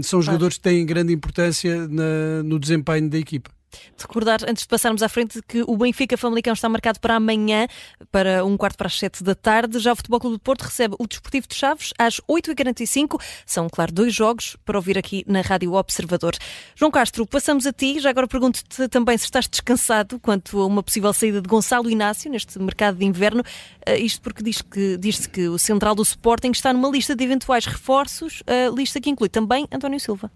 são 0.04 0.23
jogadores 0.23 0.58
que 0.58 0.62
têm 0.62 0.87
grande 0.87 1.12
importância 1.12 1.88
na, 1.88 2.44
no 2.44 2.56
desempenho 2.61 3.11
da 3.11 3.18
equipa. 3.18 3.50
Recordar, 3.98 4.40
antes 4.48 4.62
de 4.62 4.68
passarmos 4.68 5.02
à 5.02 5.08
frente, 5.08 5.40
que 5.46 5.62
o 5.66 5.76
Benfica 5.76 6.16
Famalicão 6.16 6.52
está 6.52 6.68
marcado 6.68 7.00
para 7.00 7.16
amanhã, 7.16 7.66
para 8.10 8.44
um 8.44 8.56
quarto 8.56 8.76
para 8.76 8.87
as 8.87 8.98
sete 8.98 9.22
da 9.22 9.34
tarde. 9.34 9.78
Já 9.78 9.92
o 9.92 9.96
Futebol 9.96 10.20
Clube 10.20 10.37
do 10.37 10.40
Porto 10.40 10.62
recebe 10.62 10.94
o 10.98 11.06
Desportivo 11.06 11.46
de 11.48 11.54
Chaves 11.54 11.92
às 11.98 12.20
8h45. 12.20 13.20
São, 13.44 13.68
claro, 13.68 13.92
dois 13.92 14.14
jogos 14.14 14.56
para 14.64 14.78
ouvir 14.78 14.96
aqui 14.96 15.25
na 15.26 15.40
Rádio 15.40 15.75
Observador. 15.75 16.34
João 16.75 16.90
Castro, 16.90 17.26
passamos 17.26 17.66
a 17.66 17.72
ti. 17.72 17.98
Já 18.00 18.10
agora 18.10 18.26
pergunto-te 18.26 18.88
também 18.88 19.16
se 19.18 19.25
estás 19.25 19.48
descansado 19.48 20.18
quanto 20.20 20.60
a 20.60 20.66
uma 20.66 20.82
possível 20.82 21.12
saída 21.12 21.40
de 21.40 21.48
Gonçalo 21.48 21.90
Inácio 21.90 22.30
neste 22.30 22.58
mercado 22.58 22.98
de 22.98 23.04
inverno. 23.04 23.42
Uh, 23.88 23.92
isto 23.98 24.20
porque 24.20 24.42
diz 24.42 24.62
que, 24.62 24.96
diz-se 24.96 25.28
que 25.28 25.48
o 25.48 25.58
central 25.58 25.94
do 25.94 26.02
Sporting 26.02 26.50
está 26.50 26.72
numa 26.72 26.88
lista 26.88 27.14
de 27.14 27.25
eventuais 27.25 27.66
reforços, 27.66 28.42
a 28.46 28.75
lista 28.75 29.00
que 29.00 29.10
inclui 29.10 29.28
também 29.28 29.66
António 29.72 30.00
Silva. 30.00 30.30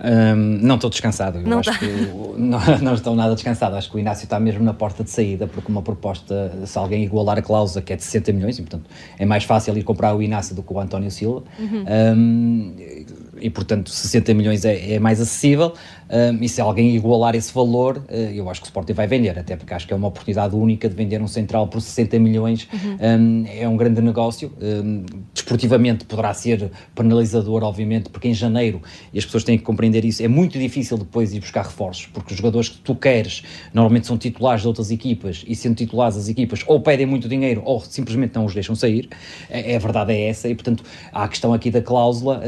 Um, 0.00 0.58
não 0.60 0.74
estou 0.76 0.90
descansado. 0.90 1.40
Não 1.40 1.58
acho 1.58 1.78
que 1.78 1.86
não, 2.36 2.58
não, 2.82 2.94
estou 2.94 3.14
nada 3.14 3.34
descansado. 3.34 3.76
Acho 3.76 3.90
que 3.90 3.96
o 3.96 3.98
Inácio 3.98 4.24
está 4.24 4.40
mesmo 4.40 4.64
na 4.64 4.74
porta 4.74 5.04
de 5.04 5.10
saída, 5.10 5.46
porque 5.46 5.70
uma 5.70 5.82
proposta, 5.82 6.52
se 6.64 6.76
alguém 6.78 7.04
igualar 7.04 7.38
a 7.38 7.42
cláusula, 7.42 7.82
que 7.82 7.92
é 7.92 7.96
de 7.96 8.02
60 8.02 8.32
milhões, 8.32 8.58
e 8.58 8.62
portanto 8.62 8.88
é 9.18 9.24
mais 9.24 9.44
fácil 9.44 9.76
ir 9.76 9.82
comprar 9.82 10.14
o 10.14 10.22
Inácio 10.22 10.54
do 10.54 10.62
que 10.62 10.72
o 10.72 10.80
António 10.80 11.10
Silva. 11.10 11.42
Uhum. 11.58 11.84
Um, 12.16 12.76
e 13.40 13.50
portanto 13.50 13.90
60 13.90 14.32
milhões 14.34 14.64
é, 14.64 14.94
é 14.94 14.98
mais 14.98 15.20
acessível. 15.20 15.74
Um, 16.14 16.44
e 16.44 16.48
se 16.48 16.60
alguém 16.60 16.94
igualar 16.94 17.34
esse 17.34 17.52
valor, 17.52 17.96
uh, 18.08 18.12
eu 18.12 18.48
acho 18.48 18.60
que 18.60 18.66
o 18.66 18.68
Sporting 18.68 18.92
vai 18.92 19.08
vender, 19.08 19.36
até 19.36 19.56
porque 19.56 19.74
acho 19.74 19.84
que 19.84 19.92
é 19.92 19.96
uma 19.96 20.06
oportunidade 20.06 20.54
única 20.54 20.88
de 20.88 20.94
vender 20.94 21.20
um 21.20 21.26
central 21.26 21.66
por 21.66 21.80
60 21.80 22.20
milhões. 22.20 22.68
Uhum. 22.72 22.96
Um, 23.00 23.44
é 23.48 23.68
um 23.68 23.76
grande 23.76 24.00
negócio. 24.00 24.52
Um, 24.62 25.04
desportivamente 25.32 26.04
poderá 26.04 26.32
ser 26.32 26.70
penalizador, 26.94 27.64
obviamente, 27.64 28.10
porque 28.10 28.28
em 28.28 28.34
janeiro, 28.34 28.80
e 29.12 29.18
as 29.18 29.24
pessoas 29.24 29.42
têm 29.42 29.58
que 29.58 29.64
compreender 29.64 30.04
isso, 30.04 30.22
é 30.22 30.28
muito 30.28 30.56
difícil 30.56 30.96
depois 30.96 31.34
ir 31.34 31.40
buscar 31.40 31.64
reforços, 31.64 32.06
porque 32.06 32.32
os 32.32 32.36
jogadores 32.36 32.68
que 32.68 32.78
tu 32.78 32.94
queres 32.94 33.42
normalmente 33.72 34.06
são 34.06 34.16
titulares 34.16 34.62
de 34.62 34.68
outras 34.68 34.92
equipas 34.92 35.44
e 35.48 35.56
sendo 35.56 35.74
titulares 35.74 36.16
as 36.16 36.28
equipas 36.28 36.62
ou 36.68 36.80
pedem 36.80 37.06
muito 37.06 37.28
dinheiro 37.28 37.60
ou 37.64 37.80
simplesmente 37.80 38.36
não 38.36 38.44
os 38.44 38.54
deixam 38.54 38.76
sair. 38.76 39.08
É, 39.50 39.72
é 39.72 39.76
a 39.76 39.78
verdade 39.80 40.12
é 40.12 40.28
essa 40.28 40.48
e, 40.48 40.54
portanto, 40.54 40.84
há 41.12 41.24
a 41.24 41.28
questão 41.28 41.52
aqui 41.52 41.72
da 41.72 41.82
cláusula, 41.82 42.40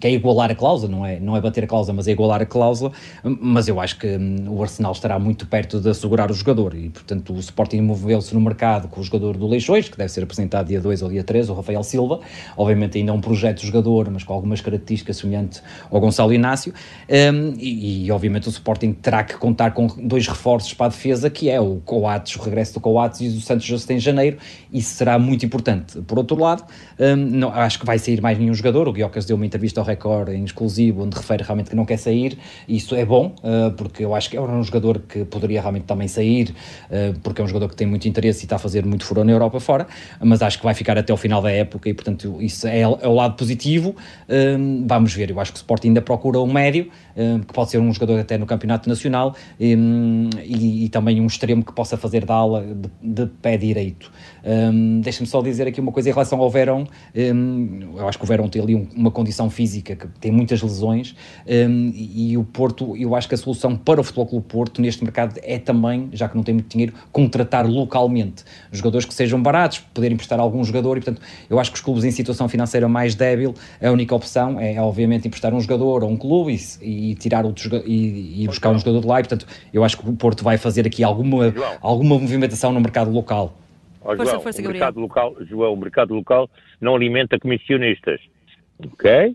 que 0.00 0.08
é 0.08 0.10
igualar 0.10 0.50
a 0.50 0.54
cláusula, 0.54 0.90
não 0.90 1.06
é, 1.06 1.20
não 1.20 1.36
é 1.36 1.40
bater 1.40 1.62
a 1.62 1.66
cláusula, 1.66 1.94
mas 1.94 2.08
é 2.08 2.10
igualar 2.10 2.42
a 2.42 2.46
cláusula 2.46 2.92
mas 3.22 3.68
eu 3.68 3.80
acho 3.80 3.98
que 3.98 4.06
hum, 4.06 4.46
o 4.48 4.62
Arsenal 4.62 4.92
estará 4.92 5.18
muito 5.18 5.46
perto 5.46 5.80
de 5.80 5.88
assegurar 5.88 6.30
o 6.30 6.34
jogador 6.34 6.74
e, 6.74 6.88
portanto, 6.88 7.32
o 7.32 7.38
Sporting 7.38 7.80
moveu-se 7.80 8.34
no 8.34 8.40
mercado 8.40 8.88
com 8.88 9.00
o 9.00 9.04
jogador 9.04 9.36
do 9.36 9.46
Leixões, 9.46 9.88
que 9.88 9.96
deve 9.96 10.10
ser 10.10 10.22
apresentado 10.22 10.66
dia 10.66 10.80
2 10.80 11.02
ou 11.02 11.08
dia 11.08 11.24
3, 11.24 11.48
o 11.50 11.54
Rafael 11.54 11.82
Silva, 11.82 12.20
obviamente 12.56 12.98
ainda 12.98 13.10
é 13.10 13.14
um 13.14 13.20
projeto 13.20 13.64
jogador, 13.64 14.10
mas 14.10 14.24
com 14.24 14.32
algumas 14.32 14.60
características 14.60 15.16
semelhantes 15.16 15.62
ao 15.90 16.00
Gonçalo 16.00 16.32
Inácio, 16.32 16.72
um, 17.08 17.54
e, 17.58 18.06
e, 18.06 18.10
obviamente 18.10 18.48
o 18.48 18.50
Sporting 18.50 18.92
terá 18.92 19.24
que 19.24 19.36
contar 19.36 19.72
com 19.72 19.86
dois 19.86 20.26
reforços 20.26 20.74
para 20.74 20.86
a 20.86 20.88
defesa, 20.88 21.30
que 21.30 21.48
é 21.48 21.60
o 21.60 21.76
Coates, 21.84 22.36
o 22.36 22.42
regresso 22.42 22.74
do 22.74 22.80
Coates 22.80 23.20
e 23.20 23.28
o 23.28 23.40
Santos 23.40 23.64
Justo 23.64 23.90
em 23.92 23.98
janeiro, 23.98 24.38
isso 24.72 24.94
será 24.94 25.18
muito 25.18 25.46
importante. 25.46 26.00
Por 26.02 26.18
outro 26.18 26.38
lado, 26.38 26.64
um, 26.98 27.16
não, 27.16 27.48
acho 27.50 27.78
que 27.78 27.86
vai 27.86 27.98
sair 27.98 28.20
mais 28.20 28.38
nenhum 28.38 28.54
jogador, 28.54 28.88
o 28.88 28.92
Guiocas 28.92 29.24
deu 29.24 29.36
uma 29.36 29.46
entrevista 29.46 29.80
ao 29.80 29.86
Record 29.86 30.30
em 30.30 30.44
exclusivo, 30.44 31.02
onde 31.02 31.16
refere 31.16 31.42
realmente 31.42 31.70
que 31.70 31.76
não 31.76 31.84
quer 31.84 31.98
sair, 31.98 32.38
isso 32.84 32.94
é 32.94 33.04
bom, 33.04 33.34
uh, 33.38 33.72
porque 33.72 34.04
eu 34.04 34.14
acho 34.14 34.30
que 34.30 34.36
é 34.36 34.40
um 34.40 34.62
jogador 34.62 35.00
que 35.00 35.24
poderia 35.24 35.60
realmente 35.60 35.84
também 35.84 36.06
sair, 36.06 36.50
uh, 36.90 37.18
porque 37.22 37.40
é 37.40 37.44
um 37.44 37.48
jogador 37.48 37.68
que 37.68 37.76
tem 37.76 37.86
muito 37.86 38.06
interesse 38.06 38.42
e 38.42 38.44
está 38.44 38.56
a 38.56 38.58
fazer 38.58 38.84
muito 38.84 39.04
furor 39.04 39.24
na 39.24 39.32
Europa 39.32 39.58
fora, 39.58 39.86
mas 40.20 40.42
acho 40.42 40.58
que 40.58 40.64
vai 40.64 40.74
ficar 40.74 40.98
até 40.98 41.12
o 41.12 41.16
final 41.16 41.40
da 41.40 41.50
época 41.50 41.88
e, 41.88 41.94
portanto, 41.94 42.36
isso 42.40 42.66
é, 42.66 42.80
é 42.80 42.86
o 42.86 43.14
lado 43.14 43.34
positivo. 43.36 43.90
Uh, 44.28 44.84
vamos 44.86 45.14
ver, 45.14 45.30
eu 45.30 45.40
acho 45.40 45.52
que 45.52 45.56
o 45.56 45.60
Sport 45.60 45.86
ainda 45.86 46.02
procura 46.02 46.40
um 46.40 46.52
médio, 46.52 46.90
que 47.46 47.54
pode 47.54 47.70
ser 47.70 47.78
um 47.78 47.92
jogador 47.92 48.18
até 48.18 48.36
no 48.36 48.44
Campeonato 48.44 48.88
Nacional 48.88 49.36
e, 49.58 49.76
e, 50.44 50.88
também 50.88 51.20
um 51.20 51.26
extremo 51.26 51.64
que 51.64 51.72
possa 51.72 51.96
fazer 51.96 52.24
da 52.24 52.34
ala 52.34 52.62
de, 52.62 52.90
de 53.00 53.26
pé 53.40 53.56
direito. 53.56 54.10
Deixa-me 55.00 55.26
só 55.28 55.40
dizer 55.40 55.68
aqui 55.68 55.80
uma 55.80 55.92
coisa 55.92 56.08
em 56.08 56.12
relação 56.12 56.40
ao 56.40 56.50
Verão. 56.50 56.84
Eu 57.14 58.08
acho 58.08 58.18
que 58.18 58.24
o 58.24 58.26
Verão 58.26 58.48
tem 58.48 58.60
ali 58.60 58.74
um, 58.74 58.88
uma 58.96 59.12
condição 59.12 59.48
física 59.48 59.94
que 59.94 60.08
tem 60.18 60.32
muitas 60.32 60.60
lesões 60.60 61.14
e 61.46 62.36
o 62.36 62.42
Porto, 62.42 62.73
eu 62.98 63.14
acho 63.14 63.28
que 63.28 63.34
a 63.34 63.38
solução 63.38 63.76
para 63.76 64.00
o 64.00 64.04
Futebol 64.04 64.26
Clube 64.26 64.46
Porto 64.46 64.80
neste 64.80 65.02
mercado 65.02 65.38
é 65.42 65.58
também, 65.58 66.08
já 66.12 66.28
que 66.28 66.36
não 66.36 66.42
tem 66.42 66.54
muito 66.54 66.68
dinheiro, 66.68 66.94
contratar 67.12 67.66
localmente 67.66 68.44
jogadores 68.72 69.06
que 69.06 69.14
sejam 69.14 69.42
baratos, 69.42 69.78
poder 69.78 70.10
emprestar 70.12 70.40
algum 70.40 70.62
jogador 70.64 70.96
e, 70.96 71.00
portanto, 71.00 71.20
eu 71.48 71.58
acho 71.58 71.70
que 71.70 71.76
os 71.76 71.82
clubes 71.82 72.04
em 72.04 72.10
situação 72.10 72.48
financeira 72.48 72.88
mais 72.88 73.14
débil, 73.14 73.54
a 73.82 73.90
única 73.90 74.14
opção 74.14 74.58
é, 74.58 74.80
obviamente, 74.80 75.26
emprestar 75.28 75.54
um 75.54 75.60
jogador 75.60 76.02
a 76.02 76.06
um 76.06 76.16
clube 76.16 76.56
e, 76.82 77.10
e 77.10 77.14
tirar 77.14 77.44
outro 77.44 77.82
e, 77.86 78.42
e 78.42 78.46
buscar 78.46 78.70
um 78.70 78.78
jogador 78.78 79.00
de 79.00 79.06
lá. 79.06 79.20
E, 79.20 79.22
portanto, 79.22 79.46
eu 79.72 79.84
acho 79.84 79.98
que 79.98 80.08
o 80.08 80.12
Porto 80.14 80.42
vai 80.42 80.58
fazer 80.58 80.86
aqui 80.86 81.04
alguma, 81.04 81.54
alguma 81.80 82.18
movimentação 82.18 82.72
no 82.72 82.80
mercado 82.80 83.10
local. 83.10 83.56
Oh, 84.00 84.14
João, 84.14 84.26
força, 84.26 84.40
força, 84.40 84.60
o 84.60 84.64
mercado 84.64 85.00
local, 85.00 85.34
João, 85.40 85.72
o 85.72 85.76
mercado 85.76 86.14
local 86.14 86.50
não 86.78 86.94
alimenta 86.94 87.38
comissionistas, 87.38 88.20
ok? 88.78 89.34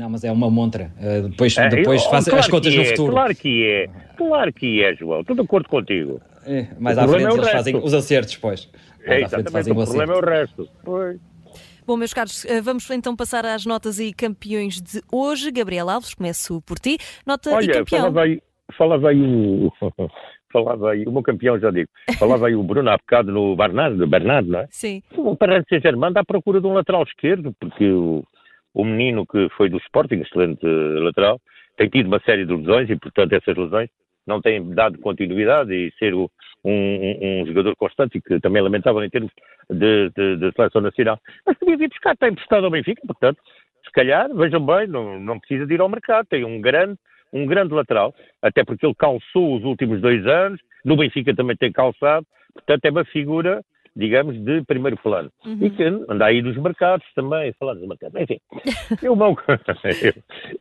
Não, 0.00 0.08
mas 0.08 0.24
é 0.24 0.32
uma 0.32 0.50
montra. 0.50 0.90
Uh, 0.96 1.28
depois 1.28 1.54
é, 1.58 1.68
depois 1.68 2.02
eu, 2.02 2.10
faz 2.10 2.24
claro 2.24 2.40
as 2.40 2.48
contas 2.48 2.74
no 2.74 2.80
é, 2.80 2.84
futuro. 2.86 3.12
Claro 3.12 3.34
que 3.34 3.66
é, 3.66 3.86
claro 4.16 4.50
que 4.50 4.82
é, 4.82 4.94
João. 4.94 5.20
Estou 5.20 5.36
de 5.36 5.42
acordo 5.42 5.68
contigo. 5.68 6.22
É, 6.46 6.68
mais 6.78 6.96
o 6.96 7.00
à 7.02 7.08
frente 7.08 7.24
é 7.24 7.26
eles 7.26 7.36
resto. 7.36 7.52
fazem 7.52 7.76
os 7.76 7.92
acertos, 7.92 8.36
pois. 8.38 8.70
É, 9.04 9.20
exatamente, 9.20 9.52
fazem 9.52 9.74
o, 9.74 9.78
o 9.78 9.84
problema 9.84 10.14
é 10.14 10.16
o 10.16 10.20
resto. 10.20 10.68
Pois. 10.82 11.20
Bom, 11.86 11.98
meus 11.98 12.14
caros, 12.14 12.46
eh, 12.46 12.62
vamos 12.62 12.90
então 12.90 13.14
passar 13.14 13.44
às 13.44 13.66
notas 13.66 14.00
e 14.00 14.10
campeões 14.14 14.80
de 14.80 15.02
hoje. 15.12 15.50
Gabriel 15.50 15.90
Alves, 15.90 16.14
começo 16.14 16.62
por 16.62 16.78
ti. 16.78 16.96
Nota 17.26 17.50
Olha, 17.50 17.64
e 17.64 17.74
campeão. 17.74 18.00
Falava 18.00 18.22
aí, 18.22 18.42
falava 18.78 19.08
aí 19.10 19.20
o. 19.20 19.70
falava 20.50 20.90
aí, 20.92 21.04
o 21.04 21.12
meu 21.12 21.22
campeão 21.22 21.58
já 21.58 21.70
digo, 21.70 21.88
falava 22.18 22.48
aí 22.48 22.56
o 22.56 22.62
Bruno 22.62 22.90
há 22.90 22.96
bocado 22.96 23.30
no 23.30 23.54
Bernardo, 23.54 24.06
Bernardo, 24.06 24.48
não 24.48 24.60
é? 24.60 24.66
Sim. 24.70 25.02
O 25.14 25.36
Paris 25.36 25.64
Saint-Germain 25.68 26.12
à 26.16 26.24
procura 26.24 26.60
de 26.60 26.66
um 26.66 26.72
lateral 26.72 27.04
esquerdo, 27.04 27.54
porque 27.60 27.88
o, 27.88 28.24
o 28.74 28.84
menino 28.84 29.26
que 29.26 29.48
foi 29.56 29.68
do 29.68 29.78
Sporting, 29.78 30.20
excelente 30.20 30.64
lateral, 30.64 31.40
tem 31.76 31.88
tido 31.88 32.06
uma 32.06 32.20
série 32.20 32.44
de 32.44 32.54
lesões 32.54 32.88
e, 32.90 32.96
portanto, 32.96 33.32
essas 33.32 33.56
lesões 33.56 33.88
não 34.26 34.40
têm 34.40 34.74
dado 34.74 34.98
continuidade 34.98 35.72
e 35.72 35.92
ser 35.98 36.14
um, 36.14 36.28
um, 36.64 37.42
um, 37.42 37.46
jogador 37.46 37.74
constante 37.76 38.18
e 38.18 38.20
que 38.20 38.38
também 38.40 38.60
é 38.60 38.62
lamentável 38.62 39.02
em 39.02 39.10
termos 39.10 39.32
de, 39.68 40.10
de, 40.10 40.36
de 40.36 40.52
seleção 40.52 40.80
nacional. 40.80 41.18
Mas 41.46 41.58
podia 41.58 41.76
vir 41.76 41.88
buscar, 41.88 42.12
está 42.12 42.28
emprestado 42.28 42.64
ao 42.64 42.70
Benfica, 42.70 43.02
portanto, 43.06 43.40
se 43.84 43.90
calhar, 43.92 44.32
vejam 44.34 44.64
bem, 44.64 44.86
não, 44.86 45.18
não 45.18 45.40
precisa 45.40 45.66
de 45.66 45.74
ir 45.74 45.80
ao 45.80 45.88
mercado, 45.88 46.26
tem 46.26 46.44
um 46.44 46.60
grande, 46.60 46.96
um 47.32 47.46
grande 47.46 47.74
lateral, 47.74 48.14
até 48.42 48.64
porque 48.64 48.86
ele 48.86 48.94
calçou 48.94 49.56
os 49.56 49.64
últimos 49.64 50.00
dois 50.00 50.26
anos, 50.26 50.60
no 50.84 50.96
Benfica 50.96 51.34
também 51.34 51.56
tem 51.56 51.72
calçado, 51.72 52.26
portanto 52.54 52.84
é 52.84 52.90
uma 52.90 53.04
figura 53.04 53.62
digamos, 53.94 54.38
de 54.42 54.62
primeiro 54.64 54.96
plano. 54.96 55.30
Uhum. 55.44 55.58
E 55.60 55.70
que 55.70 55.82
anda 55.82 56.26
aí 56.26 56.42
dos 56.42 56.56
mercados 56.56 57.06
também, 57.14 57.52
falar 57.54 57.74
dos 57.74 57.86
mercados. 57.86 58.20
Enfim, 58.20 58.38
eu 59.02 59.16
não, 59.16 59.36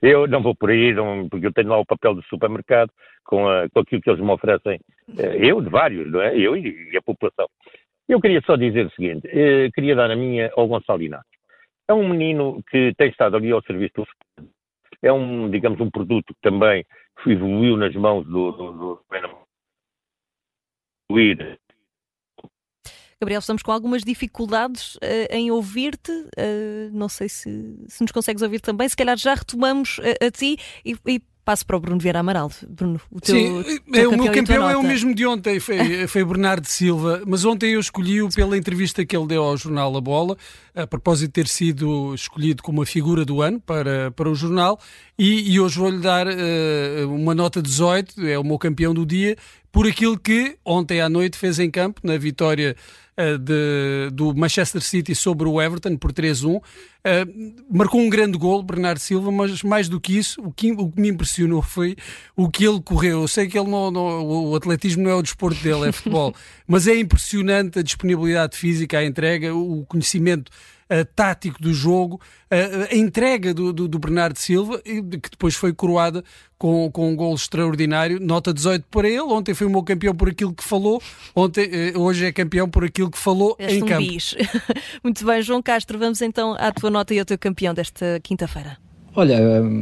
eu, 0.01 0.12
eu, 0.21 0.27
não 0.27 0.41
vou 0.41 0.55
por 0.55 0.69
aí, 0.69 0.93
não, 0.93 1.27
porque 1.29 1.48
eu 1.48 1.53
tenho 1.53 1.69
lá 1.69 1.79
o 1.79 1.86
papel 1.86 2.15
do 2.15 2.24
supermercado 2.24 2.91
com, 3.24 3.48
a, 3.48 3.69
com 3.69 3.79
aquilo 3.79 4.01
que 4.01 4.09
eles 4.09 4.21
me 4.21 4.31
oferecem, 4.31 4.79
eh, 5.17 5.38
eu, 5.39 5.62
de 5.62 5.69
vários, 5.69 6.12
não 6.12 6.21
é? 6.21 6.38
Eu 6.38 6.57
e, 6.57 6.89
e 6.91 6.98
a 6.98 7.01
população. 7.01 7.48
Eu 8.07 8.19
queria 8.19 8.41
só 8.41 8.55
dizer 8.55 8.88
o 8.88 8.91
seguinte, 8.91 9.27
eh, 9.27 9.69
queria 9.74 9.95
dar 9.95 10.09
a 10.09 10.15
minha 10.15 10.51
ao 10.57 10.67
Gonçalo 10.67 11.01
Inácio. 11.01 11.29
É 11.88 11.93
um 11.93 12.07
menino 12.09 12.62
que 12.69 12.93
tem 12.98 13.09
estado 13.09 13.38
ali 13.38 13.51
ao 13.51 13.63
serviço 13.63 13.93
do 13.95 14.07
é 15.01 15.13
um, 15.13 15.50
digamos, 15.50 15.79
um 15.79 15.89
produto 15.89 16.33
que 16.33 16.41
também 16.41 16.86
evoluiu 17.25 17.77
nas 17.77 17.95
mãos 17.95 18.25
do, 18.25 18.51
do, 18.51 18.71
do 18.74 19.01
Gabriel, 23.21 23.39
estamos 23.39 23.61
com 23.61 23.73
algumas 23.73 24.01
dificuldades 24.01 24.95
uh, 24.95 24.99
em 25.29 25.51
ouvir-te. 25.51 26.09
Uh, 26.09 26.89
não 26.93 27.09
sei 27.09 27.27
se, 27.27 27.75
se 27.89 28.01
nos 28.01 28.13
consegues 28.13 28.41
ouvir 28.41 28.61
também. 28.61 28.88
Se 28.88 28.95
calhar 28.95 29.17
já 29.17 29.35
retomamos 29.35 29.99
a, 30.21 30.27
a 30.27 30.31
ti 30.31 30.57
e, 30.85 30.95
e 31.05 31.21
passo 31.43 31.65
para 31.65 31.75
o 31.75 31.81
Bruno 31.81 31.99
Vieira 31.99 32.19
Amaral. 32.19 32.49
Bruno, 32.69 33.01
o 33.11 33.19
teu, 33.19 33.35
Sim, 33.35 33.79
teu 33.91 34.03
é, 34.03 34.07
o 34.07 34.17
meu 34.17 34.31
campeão 34.31 34.69
é 34.69 34.77
o 34.77 34.83
mesmo 34.83 35.13
de 35.13 35.25
ontem, 35.25 35.59
foi, 35.59 36.07
foi 36.07 36.23
Bernardo 36.23 36.65
Silva, 36.67 37.23
mas 37.25 37.43
ontem 37.43 37.71
eu 37.71 37.79
escolhi-o 37.79 38.29
pela 38.29 38.55
entrevista 38.55 39.03
que 39.03 39.17
ele 39.17 39.25
deu 39.25 39.43
ao 39.43 39.57
jornal 39.57 39.97
A 39.97 39.99
Bola, 39.99 40.38
a 40.75 40.85
propósito 40.85 41.29
de 41.29 41.33
ter 41.33 41.47
sido 41.47 42.13
escolhido 42.13 42.61
como 42.61 42.83
a 42.83 42.85
figura 42.85 43.25
do 43.25 43.41
ano 43.41 43.59
para, 43.59 44.11
para 44.11 44.29
o 44.29 44.35
jornal, 44.35 44.79
e, 45.17 45.51
e 45.51 45.59
hoje 45.59 45.79
vou-lhe 45.79 45.99
dar 45.99 46.27
uh, 46.27 47.09
uma 47.11 47.33
nota 47.33 47.63
18, 47.63 48.27
é 48.27 48.38
o 48.38 48.43
meu 48.43 48.59
campeão 48.59 48.93
do 48.93 49.03
dia, 49.03 49.35
por 49.71 49.88
aquilo 49.88 50.19
que 50.19 50.55
ontem 50.63 51.01
à 51.01 51.09
noite 51.09 51.35
fez 51.35 51.57
em 51.57 51.71
campo, 51.71 51.99
na 52.03 52.17
vitória 52.17 52.75
de, 53.38 54.09
do 54.13 54.33
Manchester 54.33 54.81
City 54.81 55.13
sobre 55.13 55.47
o 55.47 55.61
Everton 55.61 55.97
por 55.97 56.13
3-1. 56.13 56.57
Uh, 56.57 56.61
eh, 57.03 57.25
marcou 57.69 57.99
um 57.99 58.09
grande 58.09 58.38
gol, 58.38 58.63
Bernardo 58.63 58.99
Silva, 58.99 59.31
mas 59.31 59.61
mais 59.63 59.89
do 59.89 59.99
que 59.99 60.17
isso, 60.17 60.41
o 60.41 60.51
que, 60.51 60.71
o 60.71 60.89
que 60.89 61.01
me 61.01 61.09
impressionou 61.09 61.61
foi 61.61 61.95
o 62.35 62.49
que 62.49 62.65
ele 62.65 62.81
correu. 62.81 63.21
Eu 63.21 63.27
sei 63.27 63.47
que 63.47 63.57
ele 63.57 63.69
não, 63.69 63.91
não, 63.91 64.25
o 64.25 64.55
atletismo 64.55 65.03
não 65.03 65.11
é 65.11 65.15
o 65.15 65.21
desporto 65.21 65.61
dele, 65.61 65.89
é 65.89 65.91
futebol, 65.91 66.33
mas 66.67 66.88
é 66.88 66.97
impressionante 66.97 67.79
a 67.79 67.81
disponibilidade 67.81 68.57
física, 68.57 68.99
a 68.99 69.05
entrega, 69.05 69.53
o 69.53 69.85
conhecimento 69.85 70.51
uh, 70.89 71.05
tático 71.15 71.62
do 71.62 71.74
jogo, 71.74 72.19
a 72.91 72.96
entrega 72.96 73.53
do, 73.53 73.72
do, 73.72 73.88
do, 73.88 74.00
Bernardo 74.00 74.38
Silva, 74.38 74.81
que 74.81 75.29
depois 75.29 75.55
foi 75.55 75.72
coroada 75.72 76.24
com, 76.58 76.89
com 76.91 77.12
um 77.12 77.15
gol 77.15 77.36
extraordinário, 77.36 78.19
nota 78.19 78.51
18 78.51 78.86
para 78.89 79.08
ele. 79.08 79.22
Ontem 79.22 79.53
foi 79.53 79.67
o 79.67 79.69
meu 79.69 79.84
campeão 79.84 80.15
por 80.15 80.29
aquilo 80.29 80.51
que 80.51 80.63
falou, 80.63 81.01
ontem, 81.36 81.69
uh, 81.96 82.01
hoje 82.01 82.25
é 82.25 82.31
campeão 82.31 82.67
por 82.67 82.84
aquilo 82.84 83.12
que 83.12 83.19
falou 83.19 83.55
este 83.60 83.77
em 83.77 83.84
um 83.84 83.86
campo. 83.86 84.08
Muito 85.03 85.25
bem, 85.25 85.41
João 85.43 85.62
Castro, 85.62 86.00
vamos 86.00 86.22
então 86.22 86.55
à 86.58 86.72
tua 86.72 86.89
nota 86.89 87.13
e 87.13 87.19
ao 87.19 87.25
teu 87.25 87.38
campeão 87.38 87.74
desta 87.74 88.19
quinta-feira. 88.24 88.88
Olha, 89.19 89.38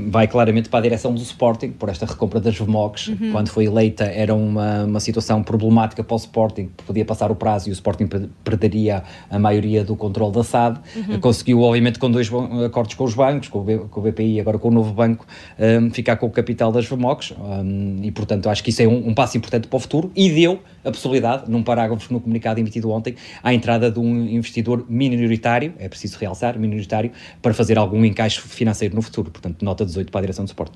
vai 0.08 0.28
claramente 0.28 0.68
para 0.68 0.80
a 0.80 0.82
direção 0.82 1.14
do 1.14 1.22
Sporting, 1.22 1.70
por 1.70 1.90
esta 1.90 2.08
recompra 2.08 2.40
das 2.40 2.58
VMOCs. 2.58 3.10
Uhum. 3.10 3.32
Quando 3.32 3.50
foi 3.50 3.66
eleita, 3.66 4.06
era 4.06 4.34
uma, 4.34 4.86
uma 4.86 5.00
situação 5.00 5.44
problemática 5.44 6.04
para 6.04 6.16
o 6.16 6.18
Sporting, 6.18 6.72
podia 6.88 7.06
passar 7.06 7.30
o 7.30 7.36
prazo 7.36 7.70
e 7.70 7.72
o 7.72 7.74
Sporting 7.74 8.10
perderia 8.44 9.04
a 9.30 9.38
maioria 9.38 9.84
do 9.84 9.96
controle 9.96 10.34
da 10.34 10.44
SAD. 10.44 10.80
Uhum. 10.96 11.20
Conseguiu, 11.20 11.62
obviamente, 11.62 12.00
com 12.00 12.10
dois 12.10 12.32
acordos 12.66 12.96
com 12.96 13.04
os 13.04 13.14
bancos, 13.14 13.48
com 13.48 13.60
o, 13.60 13.64
B, 13.64 13.78
com 13.78 14.00
o 14.00 14.04
BPI 14.04 14.38
e 14.38 14.40
agora 14.40 14.58
com 14.58 14.70
o 14.70 14.72
novo 14.72 14.92
banco, 14.92 15.24
um, 15.60 15.92
ficar 15.92 16.16
com 16.16 16.26
o 16.26 16.32
capital 16.32 16.72
das 16.72 16.88
VMOCs. 16.88 17.36
Um, 17.40 18.00
e, 18.02 18.12
portanto, 18.12 18.50
acho 18.50 18.64
que 18.64 18.72
isso 18.72 18.82
é 18.82 18.88
um, 18.88 19.10
um 19.10 19.14
passo 19.14 19.38
importante 19.38 19.68
para 19.68 19.78
o 19.78 19.80
futuro 19.80 20.12
e 20.16 20.32
deu 20.32 20.60
a 20.84 20.92
possibilidade, 20.92 21.44
num 21.48 21.62
parágrafo 21.62 22.12
no 22.12 22.20
comunicado 22.20 22.60
emitido 22.60 22.90
ontem, 22.90 23.16
à 23.44 23.54
entrada 23.54 23.92
de 23.92 24.00
um 24.00 24.26
investidor 24.26 24.86
minoritário, 24.90 25.74
é 25.78 25.90
preciso 25.90 26.18
realçar, 26.18 26.58
minoritário, 26.58 27.12
para 27.42 27.54
fazer 27.54 27.78
algum 27.78 28.04
encaixe 28.04 28.40
financeiro 28.40 28.96
no 28.96 29.02
futuro. 29.02 29.27
Portanto, 29.32 29.64
nota 29.64 29.86
18 29.86 30.12
para 30.12 30.20
a 30.20 30.22
direção 30.22 30.46
do 30.46 30.50
Sport. 30.50 30.74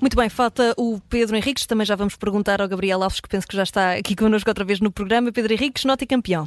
Muito 0.00 0.16
bem, 0.16 0.30
falta 0.30 0.74
o 0.78 0.98
Pedro 1.10 1.36
Henriques, 1.36 1.66
também 1.66 1.84
já 1.84 1.94
vamos 1.94 2.16
perguntar 2.16 2.60
ao 2.62 2.68
Gabriel 2.68 3.02
Alves, 3.02 3.20
que 3.20 3.28
penso 3.28 3.46
que 3.46 3.54
já 3.54 3.62
está 3.62 3.92
aqui 3.92 4.16
connosco 4.16 4.48
outra 4.48 4.64
vez 4.64 4.80
no 4.80 4.90
programa. 4.90 5.30
Pedro 5.30 5.52
Henriques, 5.52 5.84
nota 5.84 6.04
e 6.04 6.06
campeão. 6.06 6.44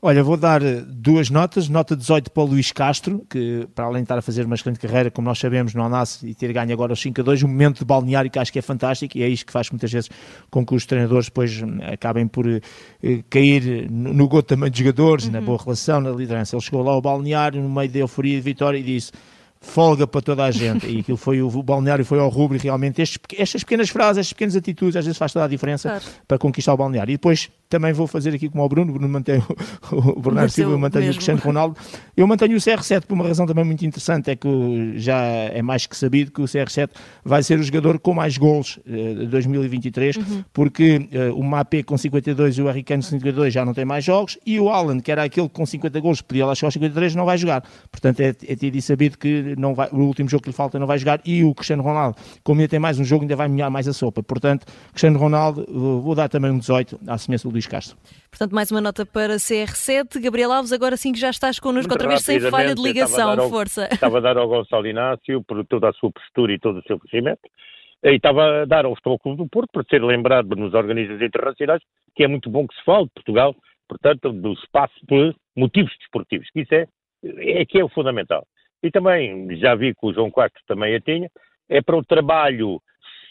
Olha, 0.00 0.22
vou 0.22 0.36
dar 0.36 0.62
eh, 0.62 0.84
duas 0.86 1.30
notas. 1.30 1.68
Nota 1.68 1.96
18 1.96 2.30
para 2.30 2.42
o 2.42 2.46
Luís 2.46 2.70
Castro, 2.70 3.26
que 3.28 3.66
para 3.74 3.86
além 3.86 4.02
de 4.02 4.04
estar 4.04 4.18
a 4.18 4.22
fazer 4.22 4.44
uma 4.44 4.54
excelente 4.54 4.78
carreira, 4.78 5.10
como 5.10 5.26
nós 5.26 5.38
sabemos, 5.38 5.74
no 5.74 5.82
Alnace 5.82 6.24
e 6.28 6.34
ter 6.34 6.52
ganho 6.52 6.72
agora 6.72 6.92
os 6.92 7.00
5 7.00 7.20
a 7.20 7.24
2, 7.24 7.42
um 7.42 7.48
momento 7.48 7.78
de 7.78 7.84
balneário 7.84 8.30
que 8.30 8.38
acho 8.38 8.52
que 8.52 8.58
é 8.58 8.62
fantástico 8.62 9.18
e 9.18 9.22
é 9.22 9.28
isto 9.28 9.46
que 9.46 9.52
faz 9.52 9.68
muitas 9.70 9.90
vezes 9.90 10.10
com 10.48 10.64
que 10.64 10.74
os 10.74 10.86
treinadores 10.86 11.26
depois 11.26 11.60
hum, 11.60 11.78
acabem 11.90 12.28
por 12.28 12.46
eh, 12.46 12.60
cair 13.28 13.90
no, 13.90 14.28
gosto 14.28 14.46
também 14.46 14.70
de 14.70 14.78
jogadores, 14.78 15.24
uhum. 15.24 15.32
na 15.32 15.40
boa 15.40 15.58
relação, 15.60 16.00
na 16.00 16.10
liderança. 16.10 16.54
Ele 16.54 16.62
chegou 16.62 16.84
lá 16.84 16.92
ao 16.92 17.00
balneário 17.00 17.60
no 17.60 17.68
meio 17.68 17.90
da 17.90 17.98
euforia 17.98 18.36
de 18.36 18.42
vitória 18.42 18.78
e 18.78 18.82
disse 18.82 19.10
folga 19.60 20.06
para 20.06 20.20
toda 20.20 20.44
a 20.44 20.50
gente. 20.50 20.86
E 20.86 21.00
aquilo 21.00 21.16
foi 21.16 21.42
o, 21.42 21.48
o 21.48 21.62
balneário 21.62 22.04
foi 22.04 22.18
ao 22.18 22.28
rubro 22.28 22.56
e 22.56 22.60
realmente 22.60 23.00
estes, 23.02 23.18
estas 23.36 23.62
pequenas 23.62 23.88
frases, 23.88 24.18
estas 24.18 24.32
pequenas 24.32 24.56
atitudes 24.56 24.96
às 24.96 25.04
vezes 25.04 25.18
faz 25.18 25.32
toda 25.32 25.44
a 25.44 25.48
diferença 25.48 25.88
claro. 25.88 26.04
para 26.26 26.38
conquistar 26.38 26.74
o 26.74 26.76
balneário. 26.76 27.12
E 27.12 27.14
depois 27.14 27.50
também 27.68 27.92
vou 27.92 28.06
fazer 28.06 28.34
aqui 28.34 28.48
como 28.48 28.64
o 28.64 28.68
Bruno, 28.68 28.92
Bruno 28.92 29.08
mantém 29.08 29.38
o, 29.90 29.96
o 29.96 30.20
Bernardo 30.20 30.50
Silva, 30.50 30.78
mantém 30.78 31.08
o 31.08 31.12
Cristiano 31.12 31.40
Ronaldo. 31.40 31.76
Eu 32.16 32.26
mantenho 32.26 32.56
o 32.56 32.60
CR7 32.60 33.02
por 33.02 33.14
uma 33.14 33.26
razão 33.26 33.46
também 33.46 33.64
muito 33.64 33.84
interessante, 33.84 34.30
é 34.30 34.36
que 34.36 34.94
já 34.96 35.18
é 35.18 35.62
mais 35.62 35.86
que 35.86 35.96
sabido 35.96 36.30
que 36.30 36.40
o 36.40 36.44
CR7 36.44 36.90
vai 37.24 37.42
ser 37.42 37.58
o 37.58 37.62
jogador 37.62 37.98
com 37.98 38.14
mais 38.14 38.38
gols 38.38 38.78
eh, 38.86 39.14
de 39.14 39.26
2023, 39.26 40.16
uhum. 40.16 40.44
porque 40.52 41.08
uh, 41.12 41.38
o 41.38 41.44
MAP 41.44 41.82
com 41.84 41.98
52 41.98 42.58
e 42.58 42.62
o 42.62 42.66
Harry 42.66 42.82
Kane 42.82 43.02
com 43.02 43.10
52 43.10 43.52
já 43.52 43.64
não 43.64 43.74
tem 43.74 43.84
mais 43.84 44.04
jogos, 44.04 44.38
e 44.46 44.58
o 44.58 44.68
Alan, 44.68 45.00
que 45.00 45.10
era 45.10 45.24
aquele 45.24 45.48
com 45.48 45.66
50 45.66 46.00
gols, 46.00 46.22
podia 46.22 46.46
lá 46.46 46.54
chegar 46.54 46.68
aos 46.68 46.74
53, 46.74 47.14
não 47.14 47.24
vai 47.24 47.36
jogar. 47.36 47.62
Portanto, 47.90 48.20
é, 48.20 48.28
é 48.28 48.56
tido 48.56 48.76
e 48.76 48.82
sabido 48.82 49.18
que 49.18 49.54
não 49.58 49.74
vai, 49.74 49.88
o 49.90 49.98
último 49.98 50.28
jogo 50.28 50.44
que 50.44 50.50
lhe 50.50 50.56
falta 50.56 50.78
não 50.78 50.86
vai 50.86 50.98
jogar, 50.98 51.20
e 51.24 51.44
o 51.44 51.54
Cristiano 51.54 51.82
Ronaldo, 51.82 52.16
como 52.42 52.60
ainda 52.60 52.70
tem 52.70 52.78
mais 52.78 52.98
um 52.98 53.04
jogo, 53.04 53.22
ainda 53.22 53.36
vai 53.36 53.48
melhorar 53.48 53.70
mais 53.70 53.88
a 53.88 53.92
sopa. 53.92 54.22
Portanto, 54.22 54.66
Cristiano 54.90 55.18
Ronaldo, 55.18 55.66
vou 55.70 56.14
dar 56.14 56.28
também 56.28 56.50
um 56.50 56.58
18, 56.58 57.00
à 57.06 57.18
semelhança 57.18 57.48
do 57.48 57.55
Luís 57.56 57.66
Castro. 57.66 57.96
Portanto, 58.30 58.54
mais 58.54 58.70
uma 58.70 58.80
nota 58.80 59.04
para 59.06 59.36
CR7. 59.36 60.20
Gabriel 60.20 60.52
Alves, 60.52 60.72
agora 60.72 60.96
sim 60.96 61.12
que 61.12 61.18
já 61.18 61.30
estás 61.30 61.58
connosco 61.58 61.92
outra 61.92 62.08
vez 62.08 62.22
sem 62.22 62.40
falha 62.40 62.74
de 62.74 62.82
ligação. 62.82 63.30
Estava 63.30 63.48
Força. 63.48 63.88
Estava 63.92 64.18
a 64.18 64.20
dar 64.20 64.36
ao 64.36 64.48
Gonçalo 64.48 64.86
Inácio 64.86 65.42
por 65.44 65.64
toda 65.66 65.88
a 65.88 65.92
sua 65.94 66.12
postura 66.12 66.52
e 66.52 66.58
todo 66.58 66.78
o 66.78 66.82
seu 66.82 66.98
crescimento. 66.98 67.40
E 68.04 68.14
estava 68.14 68.62
a 68.62 68.64
dar 68.66 68.84
ao 68.84 68.94
Futebol 68.94 69.18
Clube 69.18 69.42
do 69.42 69.48
Porto 69.48 69.70
para 69.72 69.82
ser 69.84 70.04
lembrado 70.04 70.54
nos 70.54 70.74
organismos 70.74 71.20
internacionais 71.20 71.82
que 72.16 72.24
é 72.24 72.26
muito 72.26 72.50
bom 72.50 72.66
que 72.66 72.74
se 72.74 72.82
fale 72.82 73.04
de 73.04 73.12
Portugal, 73.12 73.54
portanto, 73.88 74.32
do 74.32 74.54
espaço 74.54 74.94
por 75.06 75.34
motivos 75.54 75.92
desportivos, 75.98 76.48
que 76.50 76.62
isso 76.62 76.74
é, 76.74 76.86
é 77.60 77.64
que 77.64 77.78
é 77.78 77.84
o 77.84 77.88
fundamental. 77.90 78.46
E 78.82 78.90
também, 78.90 79.54
já 79.58 79.74
vi 79.74 79.94
que 79.94 80.06
o 80.06 80.12
João 80.12 80.30
Castro 80.30 80.62
também 80.66 80.94
a 80.94 81.00
tinha, 81.00 81.30
é 81.68 81.82
para 81.82 81.96
o 81.96 82.04
trabalho 82.04 82.80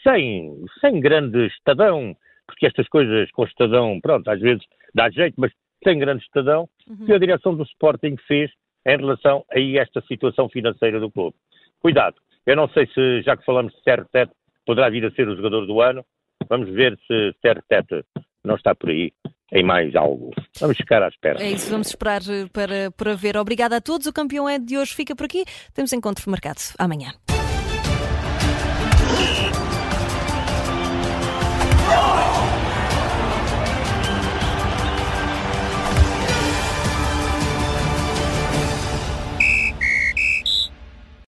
sem, 0.03 0.65
sem 0.79 0.99
grande 0.99 1.47
estadão, 1.47 2.15
porque 2.45 2.65
estas 2.65 2.87
coisas 2.87 3.29
com 3.31 3.43
o 3.43 3.45
Estadão, 3.45 3.99
pronto, 4.01 4.27
às 4.29 4.39
vezes 4.39 4.63
dá 4.93 5.09
jeito, 5.09 5.35
mas 5.37 5.51
sem 5.83 5.99
grande 5.99 6.23
Estadão, 6.23 6.67
uhum. 6.87 7.05
que 7.05 7.13
a 7.13 7.17
direção 7.17 7.55
do 7.55 7.63
Sporting 7.63 8.15
fez 8.27 8.51
em 8.85 8.97
relação 8.97 9.43
a 9.51 9.59
esta 9.59 10.01
situação 10.01 10.47
financeira 10.49 10.99
do 10.99 11.11
clube. 11.11 11.35
Cuidado, 11.79 12.15
eu 12.45 12.55
não 12.55 12.67
sei 12.69 12.87
se, 12.87 13.21
já 13.21 13.35
que 13.35 13.45
falamos 13.45 13.73
de 13.73 13.81
CR7, 13.81 14.29
poderá 14.65 14.89
vir 14.89 15.05
a 15.05 15.11
ser 15.11 15.27
o 15.27 15.35
jogador 15.35 15.65
do 15.65 15.81
ano. 15.81 16.05
Vamos 16.47 16.69
ver 16.69 16.97
se 17.07 17.33
CR7 17.43 18.03
não 18.43 18.55
está 18.55 18.75
por 18.75 18.89
aí 18.89 19.11
em 19.51 19.63
mais 19.63 19.95
algo. 19.95 20.31
Vamos 20.59 20.77
ficar 20.77 21.01
à 21.01 21.07
espera. 21.07 21.41
É 21.41 21.49
isso, 21.49 21.69
vamos 21.71 21.87
esperar 21.87 22.21
eh, 22.29 22.47
para, 22.51 22.91
para 22.91 23.15
ver. 23.15 23.37
Obrigada 23.37 23.77
a 23.77 23.81
todos. 23.81 24.07
O 24.07 24.13
campeão 24.13 24.47
é 24.47 24.59
de 24.59 24.77
hoje 24.77 24.93
fica 24.93 25.15
por 25.15 25.25
aqui. 25.25 25.43
Temos 25.73 25.93
encontro 25.93 26.29
marcado 26.29 26.59
amanhã. 26.77 27.13